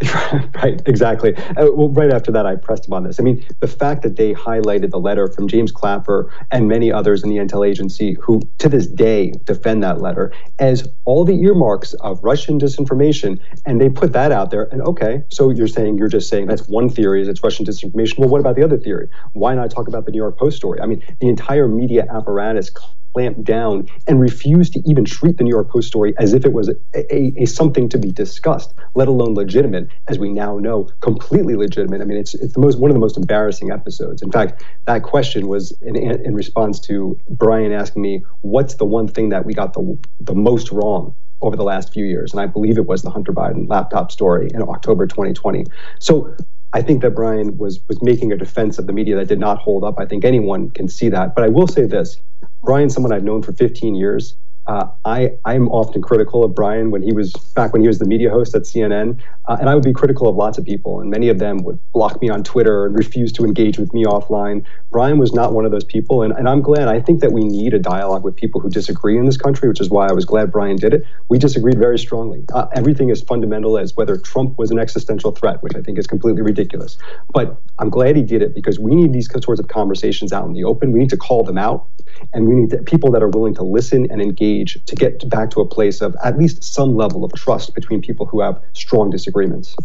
[0.54, 1.36] right, exactly.
[1.36, 3.20] Uh, well, right after that, I pressed him on this.
[3.20, 7.22] I mean, the fact that they highlighted the letter from James Clapper and many others
[7.22, 11.92] in the intel agency who, to this day, defend that letter as all the earmarks
[11.94, 14.64] of Russian disinformation, and they put that out there.
[14.72, 18.18] And okay, so you're saying you're just saying that's one theory is it's Russian disinformation.
[18.18, 19.08] Well, what about the other theory?
[19.34, 20.80] Why not talk about the New York Post story?
[20.80, 22.70] I mean, the entire media apparatus
[23.14, 26.52] clamped down and refused to even treat the New York Post story as if it
[26.52, 30.88] was a, a, a, something to be discussed, let alone legitimate, as we now know,
[31.00, 32.00] completely legitimate.
[32.00, 34.22] I mean, it's it's the most one of the most embarrassing episodes.
[34.22, 39.08] In fact, that question was in, in response to Brian asking me, "What's the one
[39.08, 42.32] thing that we got the the most wrong?" over the last few years.
[42.32, 45.64] And I believe it was the Hunter Biden laptop story in October 2020.
[45.98, 46.36] So
[46.72, 49.58] I think that Brian was was making a defense of the media that did not
[49.58, 49.96] hold up.
[49.98, 51.34] I think anyone can see that.
[51.34, 52.16] But I will say this
[52.62, 54.36] Brian's someone I've known for 15 years.
[54.66, 58.06] Uh, I I'm often critical of Brian when he was back when he was the
[58.06, 61.10] media host at CNN, uh, and I would be critical of lots of people, and
[61.10, 64.64] many of them would block me on Twitter and refuse to engage with me offline.
[64.92, 66.88] Brian was not one of those people, and, and I'm glad.
[66.88, 69.80] I think that we need a dialogue with people who disagree in this country, which
[69.80, 71.04] is why I was glad Brian did it.
[71.28, 72.44] We disagreed very strongly.
[72.52, 76.06] Uh, everything is fundamental as whether Trump was an existential threat, which I think is
[76.06, 76.98] completely ridiculous.
[77.32, 80.52] But I'm glad he did it because we need these sorts of conversations out in
[80.52, 80.92] the open.
[80.92, 81.86] We need to call them out,
[82.32, 84.20] and we need to, people that are willing to listen and
[84.50, 88.00] engage to get back to a place of at least some level of trust between
[88.00, 89.76] people who have strong disagreements.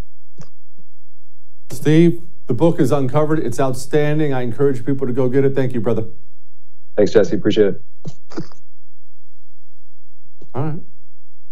[1.72, 3.40] Steve, the book is uncovered.
[3.40, 4.34] It's outstanding.
[4.34, 5.56] I encourage people to go get it.
[5.56, 6.06] Thank you, brother.
[6.96, 7.36] Thanks, Jesse.
[7.36, 7.84] Appreciate it.
[10.54, 10.80] All right.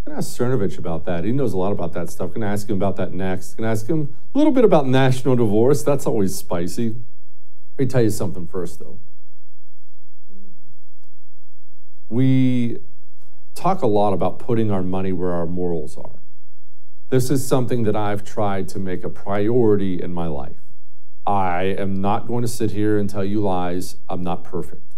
[0.06, 1.24] I'm going to ask Cernovich about that.
[1.24, 2.28] He knows a lot about that stuff.
[2.28, 3.52] I'm going to ask him about that next.
[3.52, 5.82] I'm going to ask him a little bit about national divorce.
[5.82, 6.90] That's always spicy.
[6.90, 9.00] Let me tell you something first, though.
[12.10, 12.80] We
[13.56, 16.20] talk a lot about putting our money where our morals are.
[17.10, 20.58] This is something that I've tried to make a priority in my life.
[21.26, 23.98] I am not going to sit here and tell you lies.
[24.10, 24.96] I'm not perfect.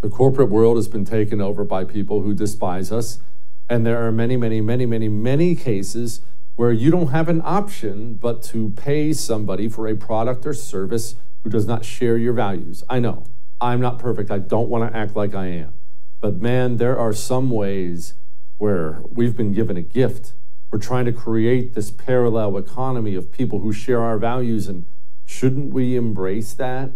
[0.00, 3.20] The corporate world has been taken over by people who despise us.
[3.68, 6.20] And there are many, many, many, many, many cases
[6.56, 11.14] where you don't have an option but to pay somebody for a product or service
[11.42, 12.84] who does not share your values.
[12.88, 13.24] I know
[13.60, 14.30] I'm not perfect.
[14.30, 15.72] I don't want to act like I am.
[16.20, 18.14] But man, there are some ways
[18.58, 20.34] where we've been given a gift.
[20.70, 24.84] We're trying to create this parallel economy of people who share our values, and
[25.24, 26.92] shouldn't we embrace that?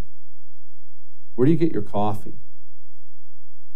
[1.35, 2.39] Where do you get your coffee?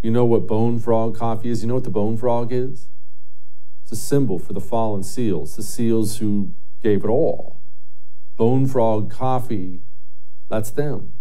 [0.02, 1.62] You know what bone frog coffee is?
[1.62, 2.88] You know what the bone frog is?
[3.82, 7.60] It's a symbol for the fallen seals, the seals who gave it all.
[8.36, 9.80] Bone frog coffee,
[10.48, 11.14] that's them.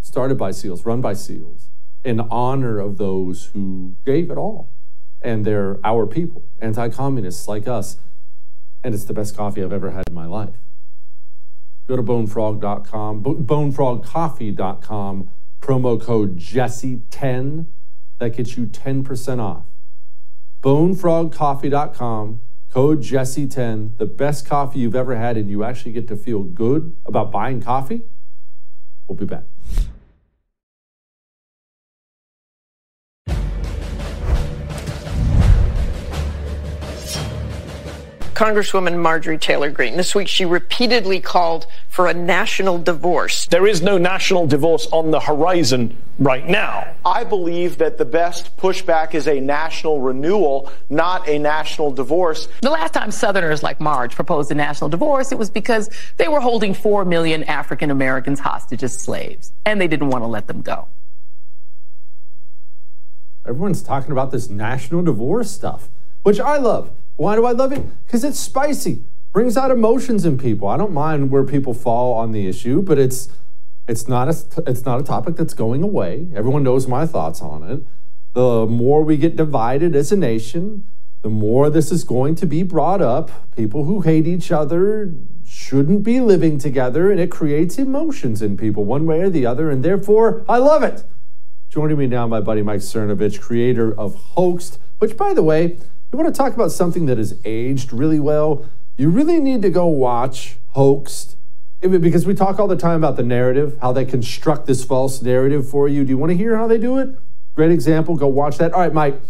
[0.00, 1.67] Started by seals, run by seals
[2.04, 4.70] in honor of those who gave it all.
[5.20, 7.98] And they're our people, anti communists like us.
[8.84, 10.54] And it's the best coffee I've ever had in my life.
[11.88, 15.30] Go to bonefrog.com, bonefrogcoffee.com,
[15.60, 17.66] promo code Jesse10.
[18.18, 19.64] That gets you 10% off.
[20.62, 22.40] Bonefrogcoffee.com,
[22.70, 26.96] code Jesse10, the best coffee you've ever had, and you actually get to feel good
[27.06, 28.02] about buying coffee.
[29.08, 29.44] We'll be back.
[38.38, 39.96] Congresswoman Marjorie Taylor Greene.
[39.96, 43.46] This week, she repeatedly called for a national divorce.
[43.46, 46.86] There is no national divorce on the horizon right now.
[47.04, 52.46] I believe that the best pushback is a national renewal, not a national divorce.
[52.62, 56.38] The last time Southerners like Marge proposed a national divorce, it was because they were
[56.38, 60.62] holding 4 million African Americans hostage as slaves, and they didn't want to let them
[60.62, 60.86] go.
[63.44, 65.88] Everyone's talking about this national divorce stuff,
[66.22, 66.92] which I love.
[67.18, 67.84] Why do I love it?
[68.06, 70.68] Because it's spicy, brings out emotions in people.
[70.68, 73.28] I don't mind where people fall on the issue, but it's
[73.88, 76.28] it's not a it's not a topic that's going away.
[76.32, 77.84] Everyone knows my thoughts on it.
[78.34, 80.88] The more we get divided as a nation,
[81.22, 83.50] the more this is going to be brought up.
[83.56, 85.12] People who hate each other
[85.44, 89.70] shouldn't be living together, and it creates emotions in people one way or the other,
[89.70, 91.02] and therefore I love it.
[91.68, 95.78] Joining me now, my buddy Mike Cernovich, creator of Hoaxed, which, by the way,
[96.12, 98.64] you want to talk about something that has aged really well?
[98.96, 101.36] You really need to go watch Hoaxed
[101.80, 105.68] because we talk all the time about the narrative, how they construct this false narrative
[105.68, 106.04] for you.
[106.04, 107.16] Do you want to hear how they do it?
[107.54, 108.16] Great example.
[108.16, 108.72] Go watch that.
[108.72, 109.20] All right, Mike.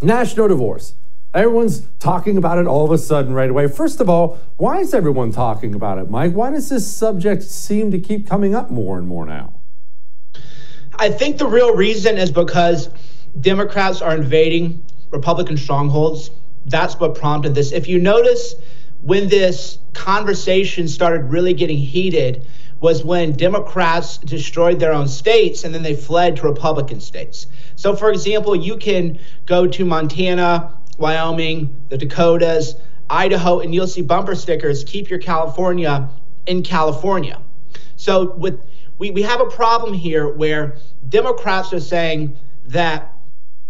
[0.00, 0.94] National divorce.
[1.34, 3.66] Everyone's talking about it all of a sudden right away.
[3.66, 6.32] First of all, why is everyone talking about it, Mike?
[6.32, 9.54] Why does this subject seem to keep coming up more and more now?
[10.96, 12.88] I think the real reason is because
[13.40, 14.83] Democrats are invading
[15.14, 16.30] Republican strongholds.
[16.66, 17.72] That's what prompted this.
[17.72, 18.54] If you notice,
[19.02, 22.46] when this conversation started really getting heated,
[22.80, 27.46] was when Democrats destroyed their own states and then they fled to Republican states.
[27.76, 32.74] So, for example, you can go to Montana, Wyoming, the Dakotas,
[33.08, 36.10] Idaho, and you'll see bumper stickers keep your California
[36.46, 37.40] in California.
[37.96, 38.60] So, with
[38.98, 40.76] we, we have a problem here where
[41.08, 42.36] Democrats are saying
[42.66, 43.13] that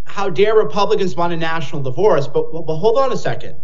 [0.04, 2.26] how dare Republicans want a national divorce?
[2.26, 3.56] But, but hold on a second.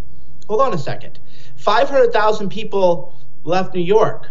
[0.48, 1.18] Hold on a second.
[1.56, 3.14] 500,000 people
[3.44, 4.30] left New York.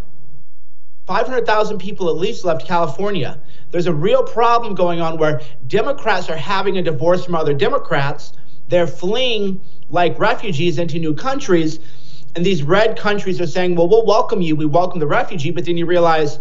[1.08, 3.40] 500,000 people at least left California.
[3.72, 8.34] There's a real problem going on where Democrats are having a divorce from other Democrats.
[8.68, 11.80] They're fleeing like refugees into new countries.
[12.36, 14.56] And these red countries are saying, well, we'll welcome you.
[14.56, 15.50] We welcome the refugee.
[15.50, 16.40] But then you realize,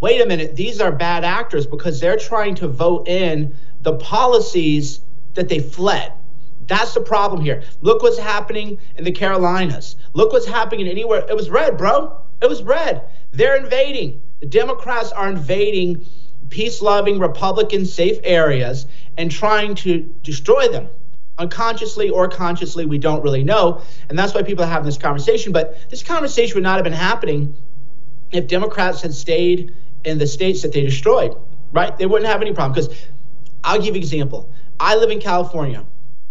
[0.00, 5.00] wait a minute, these are bad actors because they're trying to vote in the policies
[5.34, 6.12] that they fled.
[6.66, 7.62] That's the problem here.
[7.80, 9.96] Look what's happening in the Carolinas.
[10.12, 11.24] Look what's happening anywhere.
[11.28, 12.20] It was red, bro.
[12.42, 13.02] It was red.
[13.32, 14.20] They're invading.
[14.40, 16.06] The Democrats are invading
[16.50, 20.88] peace loving Republican safe areas and trying to destroy them.
[21.38, 23.82] Unconsciously or consciously, we don't really know.
[24.08, 25.52] And that's why people are having this conversation.
[25.52, 27.56] But this conversation would not have been happening
[28.30, 29.74] if Democrats had stayed
[30.04, 31.36] in the states that they destroyed,
[31.72, 31.96] right?
[31.96, 32.74] They wouldn't have any problem.
[32.74, 33.06] Because
[33.64, 34.52] I'll give you an example.
[34.80, 35.84] I live in California.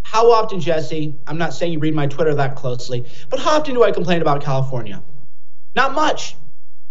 [0.03, 3.73] How often, Jesse, I'm not saying you read my Twitter that closely, but how often
[3.73, 5.03] do I complain about California?
[5.75, 6.37] Not much.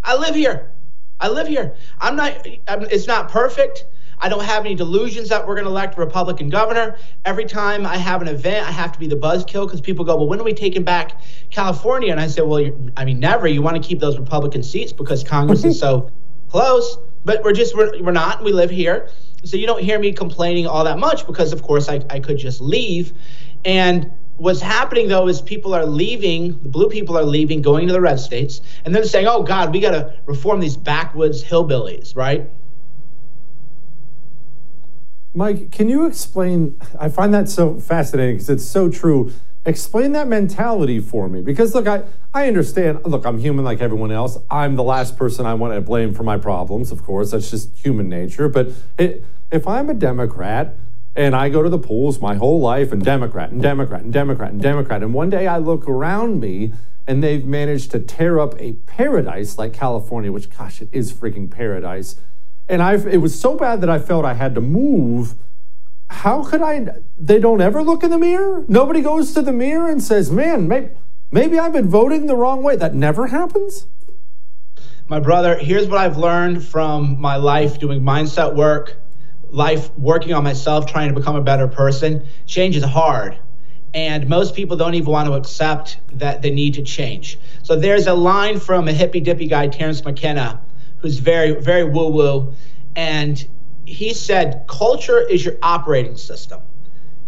[0.05, 0.71] I live here.
[1.19, 1.75] I live here.
[1.99, 3.87] I'm not, I'm, it's not perfect.
[4.19, 6.97] I don't have any delusions that we're going to elect a Republican governor.
[7.25, 10.17] Every time I have an event, I have to be the buzzkill because people go,
[10.17, 11.21] well, when are we taking back
[11.51, 12.13] California?
[12.13, 13.47] And I say, well, I mean, never.
[13.47, 16.11] You want to keep those Republican seats because Congress is so
[16.49, 16.99] close.
[17.25, 18.43] But we're just, we're, we're not.
[18.43, 19.11] We live here.
[19.47, 22.37] So you don't hear me complaining all that much because, of course, I, I could
[22.37, 23.13] just leave.
[23.65, 27.93] And what's happening though is people are leaving, the blue people are leaving, going to
[27.93, 32.17] the red states, and then saying, oh God, we got to reform these backwoods hillbillies,
[32.17, 32.51] right?
[35.35, 36.81] Mike, can you explain?
[36.99, 39.33] I find that so fascinating because it's so true.
[39.67, 43.01] Explain that mentality for me because look, I, I understand.
[43.05, 44.39] Look, I'm human like everyone else.
[44.51, 47.33] I'm the last person I want to blame for my problems, of course.
[47.33, 48.49] That's just human nature.
[48.49, 50.77] But it, if I'm a Democrat
[51.15, 54.53] and I go to the polls my whole life and Democrat and Democrat and Democrat
[54.53, 56.73] and Democrat, and one day I look around me
[57.07, 61.51] and they've managed to tear up a paradise like California, which, gosh, it is freaking
[61.51, 62.17] paradise.
[62.69, 65.37] And I, it was so bad that I felt I had to move
[66.09, 66.87] how could I?
[67.19, 68.65] They don't ever look in the mirror.
[68.69, 70.91] Nobody goes to the mirror and says, "Man, maybe
[71.31, 73.87] maybe I've been voting the wrong way." That never happens.
[75.09, 78.99] My brother, here's what I've learned from my life doing mindset work,
[79.57, 82.23] life working on myself, trying to become a better person.
[82.45, 83.39] Change is hard.
[83.95, 87.39] And most people don't even want to accept that they need to change.
[87.63, 90.61] So there's a line from a hippy dippy guy, Terence McKenna,
[90.99, 92.53] who's very, very woo woo.
[92.95, 93.43] And
[93.87, 96.61] he said culture is your operating system.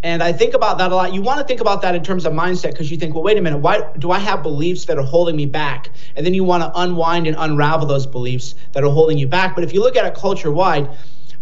[0.03, 1.15] And I think about that a lot.
[1.15, 3.39] You want to think about that in terms of mindset because you think, well, wait
[3.39, 5.89] a minute, why do I have beliefs that are holding me back?
[6.15, 9.55] And then you want to unwind and unravel those beliefs that are holding you back.
[9.55, 10.89] But if you look at it culture wide,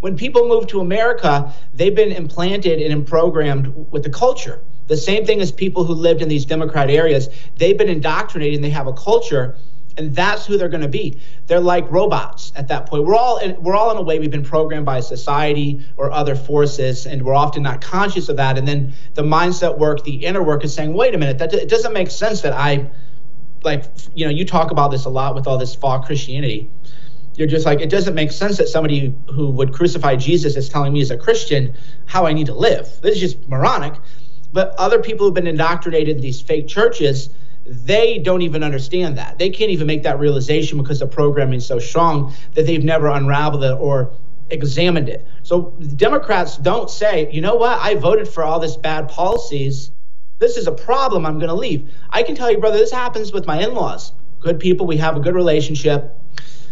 [0.01, 4.61] when people move to America, they've been implanted and programmed with the culture.
[4.88, 7.28] The same thing as people who lived in these Democrat areas.
[7.57, 9.57] They've been indoctrinated and they have a culture,
[9.97, 11.18] and that's who they're going to be.
[11.47, 13.05] They're like robots at that point.
[13.05, 16.36] We're all in, we're all in a way we've been programmed by society or other
[16.36, 18.59] forces, and we're often not conscious of that.
[18.59, 21.68] And then the mindset work, the inner work, is saying, "Wait a minute, that it
[21.68, 22.86] doesn't make sense that I."
[23.64, 26.70] Like you know, you talk about this a lot with all this fall Christianity
[27.37, 30.93] you're just like it doesn't make sense that somebody who would crucify Jesus is telling
[30.93, 31.74] me as a Christian
[32.07, 32.89] how I need to live.
[33.03, 33.95] This is just moronic.
[34.53, 37.28] But other people who've been indoctrinated in these fake churches,
[37.66, 39.39] they don't even understand that.
[39.39, 43.09] They can't even make that realization because the programming is so strong that they've never
[43.09, 44.12] unraveled it or
[44.51, 45.26] examined it.
[45.43, 49.91] So Democrats don't say, you know what, I voted for all this bad policies.
[50.39, 51.26] This is a problem.
[51.26, 51.93] I'm going to leave.
[52.11, 54.12] I can tell you, brother, this happens with my in laws.
[54.41, 54.87] Good people.
[54.87, 56.16] We have a good relationship.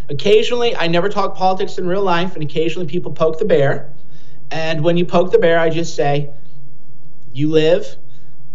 [0.09, 3.91] Occasionally, I never talk politics in real life, and occasionally people poke the bear.
[4.51, 6.31] And when you poke the bear, I just say,
[7.33, 7.97] you live,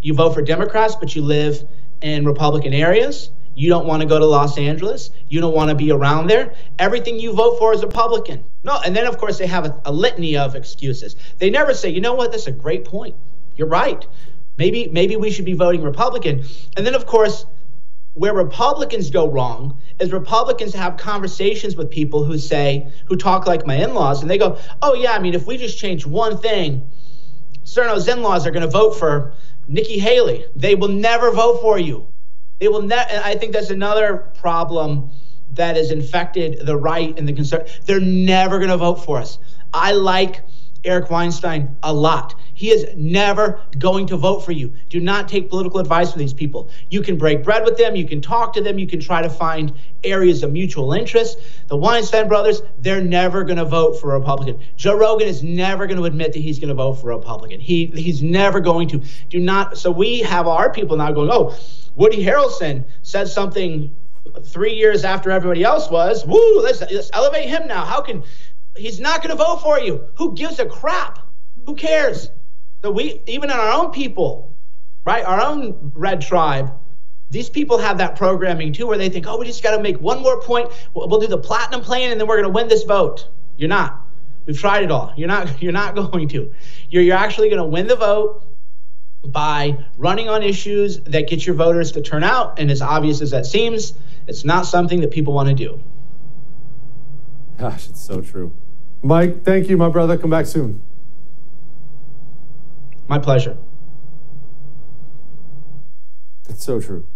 [0.01, 1.67] you vote for Democrats, but you live
[2.01, 3.31] in Republican areas.
[3.55, 5.09] You don't want to go to Los Angeles.
[5.27, 6.53] You don't want to be around there.
[6.77, 8.45] Everything you vote for is Republican.
[8.63, 11.15] No, and then of course they have a, a litany of excuses.
[11.39, 13.15] They never say, you know what, that's a great point.
[13.57, 14.05] You're right.
[14.57, 16.43] Maybe maybe we should be voting Republican.
[16.77, 17.45] And then of course
[18.13, 23.65] where Republicans go wrong is Republicans have conversations with people who say, who talk like
[23.65, 26.37] my in laws, and they go, oh, yeah, I mean, if we just change one
[26.37, 26.87] thing,
[27.63, 29.33] Cerno's in laws are going to vote for
[29.67, 30.45] Nikki Haley.
[30.55, 32.11] They will never vote for you.
[32.59, 33.09] They will never.
[33.23, 35.11] I think that's another problem
[35.53, 37.85] that has infected the right and the conservative.
[37.85, 39.37] They're never going to vote for us.
[39.73, 40.41] I like
[40.83, 42.35] Eric Weinstein a lot.
[42.53, 44.73] He is never going to vote for you.
[44.89, 46.69] Do not take political advice from these people.
[46.89, 49.29] You can break bread with them, you can talk to them, you can try to
[49.29, 49.73] find
[50.03, 51.39] areas of mutual interest.
[51.67, 54.59] The Weinstein brothers, they're never going to vote for a Republican.
[54.77, 57.59] Joe Rogan is never going to admit that he's going to vote for a Republican.
[57.59, 59.01] He he's never going to.
[59.29, 61.57] Do not so we have our people now going, "Oh,
[61.95, 63.93] Woody Harrelson said something
[64.43, 66.25] 3 years after everybody else was.
[66.25, 67.83] Woo, let's, let's elevate him now.
[67.83, 68.23] How can
[68.79, 70.05] he's not going to vote for you.
[70.15, 71.19] Who gives a crap?
[71.65, 72.29] Who cares?
[72.83, 74.57] So we, even in our own people,
[75.05, 76.71] right, our own red tribe,
[77.29, 79.99] these people have that programming too, where they think, oh, we just got to make
[79.99, 80.71] one more point.
[80.93, 83.27] We'll, we'll do the platinum plan, and then we're going to win this vote.
[83.57, 84.07] You're not.
[84.45, 85.13] We've tried it all.
[85.15, 85.61] You're not.
[85.61, 86.51] You're not going to.
[86.89, 88.45] You're, you're actually going to win the vote
[89.23, 92.57] by running on issues that get your voters to turn out.
[92.57, 93.93] And as obvious as that seems,
[94.27, 95.83] it's not something that people want to do.
[97.57, 98.53] Gosh, it's so true.
[99.01, 100.17] Mike, thank you, my brother.
[100.17, 100.81] Come back soon.
[103.07, 103.57] My pleasure.
[106.49, 107.07] It's so true.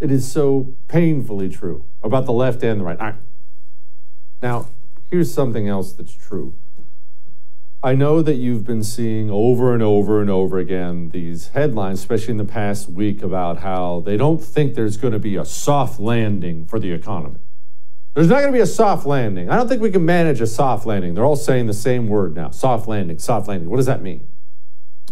[0.00, 2.98] It is so painfully true about the left and the right.
[2.98, 3.14] right.
[4.40, 4.68] Now,
[5.10, 6.54] here's something else that's true.
[7.84, 12.32] I know that you've been seeing over and over and over again these headlines, especially
[12.32, 15.98] in the past week, about how they don't think there's going to be a soft
[15.98, 17.40] landing for the economy.
[18.14, 19.48] There's not going to be a soft landing.
[19.48, 21.14] I don't think we can manage a soft landing.
[21.14, 23.70] They're all saying the same word now soft landing, soft landing.
[23.70, 24.28] What does that mean?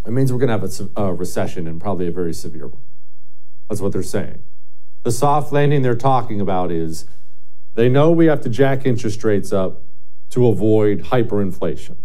[0.07, 2.83] It means we're going to have a, a recession and probably a very severe one.
[3.69, 4.43] That's what they're saying.
[5.03, 7.07] The soft landing they're talking about is
[7.75, 9.83] they know we have to jack interest rates up
[10.31, 11.97] to avoid hyperinflation.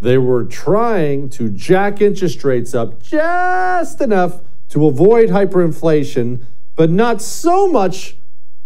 [0.00, 6.44] They were trying to jack interest rates up just enough to avoid hyperinflation,
[6.76, 8.17] but not so much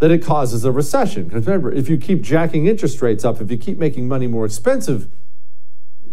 [0.03, 1.29] that it causes a recession.
[1.29, 4.45] Because remember, if you keep jacking interest rates up, if you keep making money more
[4.45, 5.07] expensive,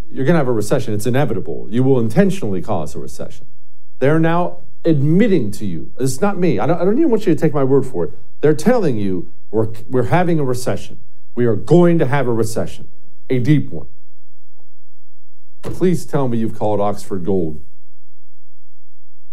[0.08, 0.94] you're going to have a recession.
[0.94, 1.66] It's inevitable.
[1.70, 3.48] You will intentionally cause a recession.
[3.98, 6.60] They're now admitting to you, it's not me.
[6.60, 8.12] I don't, I don't even want you to take my word for it.
[8.42, 11.00] They're telling you we're, we're having a recession.
[11.34, 12.88] We are going to have a recession,
[13.28, 13.88] a deep one.
[15.62, 17.60] Please tell me you've called Oxford Gold,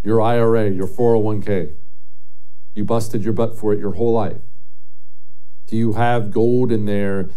[0.01, 1.75] your IRA, your 401k.
[2.73, 4.41] You busted your butt for it your whole life.
[5.67, 7.29] Do you have gold in there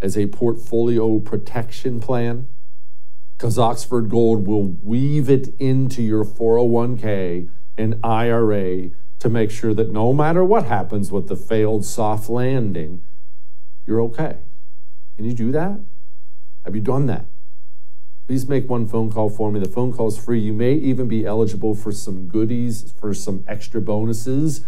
[0.00, 2.48] as a portfolio protection plan?
[3.36, 9.90] Because Oxford Gold will weave it into your 401k and IRA to make sure that
[9.90, 13.02] no matter what happens with the failed soft landing,
[13.86, 14.38] you're okay.
[15.16, 15.78] Can you do that?
[16.64, 17.26] Have you done that?
[18.26, 19.60] Please make one phone call for me.
[19.60, 20.40] The phone call is free.
[20.40, 24.64] You may even be eligible for some goodies, for some extra bonuses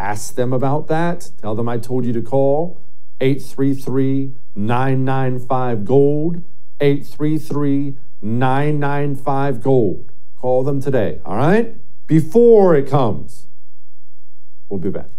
[0.00, 1.30] Ask them about that.
[1.42, 2.80] Tell them I told you to call
[3.20, 6.42] 833 995 Gold.
[6.80, 10.10] 833 995 Gold.
[10.38, 11.76] Call them today, all right?
[12.06, 13.46] Before it comes.
[14.70, 15.10] We'll be back.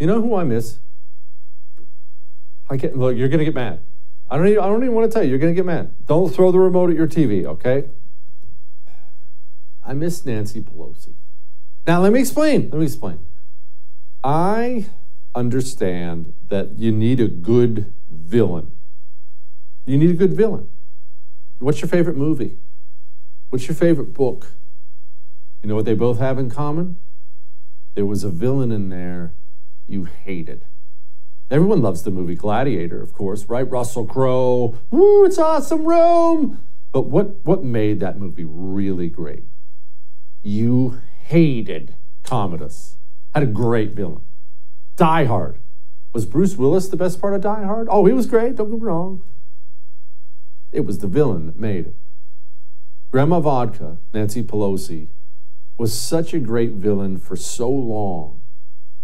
[0.00, 0.80] You know who I miss?
[2.68, 3.16] I can't look.
[3.16, 3.80] You're gonna get mad.
[4.30, 4.46] I don't.
[4.46, 5.30] Even, I don't even want to tell you.
[5.30, 5.94] You're gonna get mad.
[6.06, 7.44] Don't throw the remote at your TV.
[7.44, 7.88] Okay.
[9.84, 11.14] I miss Nancy Pelosi.
[11.86, 12.70] Now let me explain.
[12.70, 13.18] Let me explain.
[14.22, 14.86] I
[15.34, 18.70] understand that you need a good villain.
[19.86, 20.68] You need a good villain.
[21.58, 22.58] What's your favorite movie?
[23.48, 24.52] What's your favorite book?
[25.62, 26.96] You know what they both have in common?
[27.94, 29.34] There was a villain in there
[29.86, 30.64] you hated.
[31.50, 33.68] Everyone loves the movie Gladiator, of course, right?
[33.68, 34.76] Russell Crowe.
[34.90, 36.60] Woo, it's awesome, Rome.
[36.92, 39.44] But what, what made that movie really great?
[40.42, 42.98] You hated Commodus.
[43.34, 44.22] Had a great villain.
[44.94, 45.58] Die Hard.
[46.12, 47.88] Was Bruce Willis the best part of Die Hard?
[47.90, 49.22] Oh, he was great, don't get me wrong.
[50.70, 51.96] It was the villain that made it.
[53.10, 55.08] Grandma Vodka, Nancy Pelosi,
[55.78, 58.39] was such a great villain for so long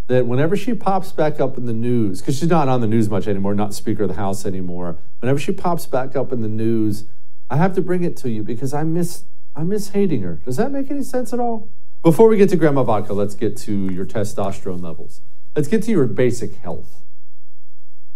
[0.09, 3.11] that whenever she pops back up in the news, because she's not on the news
[3.11, 6.48] much anymore, not Speaker of the House anymore, whenever she pops back up in the
[6.48, 7.04] news,
[7.50, 10.40] I have to bring it to you because I miss I miss hating her.
[10.44, 11.68] Does that make any sense at all?
[12.02, 15.22] Before we get to Grandma Vodka, let's get to your testosterone levels.
[15.57, 17.02] Let's get to your basic health.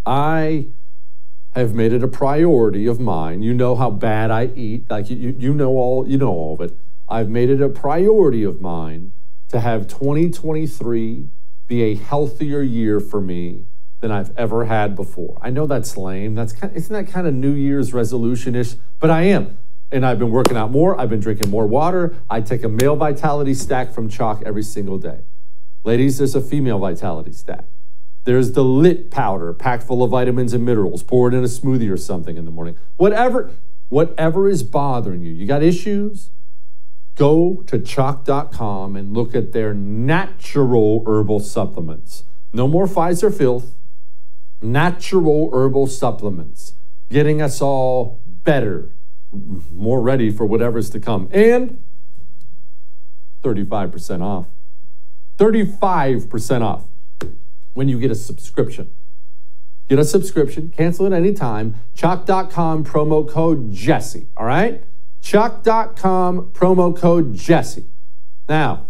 [0.05, 0.69] I
[1.53, 3.43] have made it a priority of mine.
[3.43, 4.89] You know how bad I eat.
[4.91, 6.79] Like you, you know all you know all of it.
[7.09, 9.13] I've made it a priority of mine
[9.49, 11.29] to have 2023
[11.71, 13.65] be a healthier year for me
[14.01, 15.39] than I've ever had before.
[15.41, 16.35] I know that's lame.
[16.35, 18.75] That's kind of, isn't that kind of New Year's resolution-ish?
[18.99, 19.57] But I am.
[19.93, 21.01] And I've been working out more.
[21.01, 22.17] I've been drinking more water.
[22.29, 25.21] I take a male vitality stack from Choq every single day.
[25.85, 27.67] Ladies, there's a female vitality stack.
[28.25, 31.05] There's the lit powder packed full of vitamins and minerals.
[31.05, 32.77] Pour it in a smoothie or something in the morning.
[32.97, 33.53] Whatever,
[33.89, 35.33] whatever is bothering you.
[35.33, 36.31] You got issues?
[37.21, 42.25] Go to choq.com and look at their natural herbal supplements.
[42.55, 43.75] No more Pfizer filth.
[44.63, 46.77] Natural herbal supplements.
[47.11, 48.91] Getting us all better,
[49.71, 51.29] more ready for whatever's to come.
[51.31, 51.83] And
[53.43, 54.47] 35% off.
[55.37, 56.85] 35% off
[57.75, 58.91] when you get a subscription.
[59.91, 61.75] Get a subscription, cancel it anytime.
[61.95, 64.29] Choq.com promo code Jesse.
[64.39, 64.85] All right?
[65.23, 67.87] Choq.com promo code Jesse.
[68.49, 68.87] Now,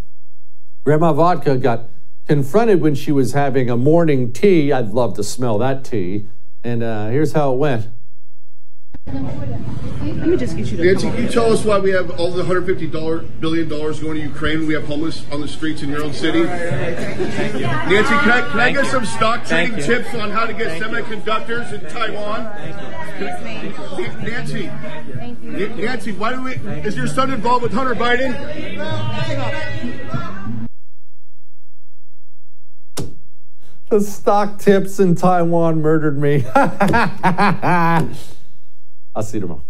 [0.85, 1.89] Grandma Vodka got
[2.27, 4.73] confronted when she was having a morning tea.
[4.73, 6.29] I'd love to smell that tea.
[6.63, 7.89] And uh, here's how it went.
[9.11, 12.31] Let me just get you to Nancy, can you tell us why we have all
[12.31, 14.67] the $150 billion going to Ukraine?
[14.67, 16.43] We have homeless on the streets in your own city.
[16.43, 20.85] Nancy, can I, can I get some stock trading tips on how to get Thank
[20.85, 21.79] semiconductors you.
[21.79, 22.45] in Taiwan?
[24.25, 24.71] Nancy,
[25.83, 26.53] Nancy, why do we?
[26.83, 28.31] Is your son involved with Hunter Biden?
[33.89, 36.45] The stock tips in Taiwan murdered me.
[39.15, 39.70] I'll see you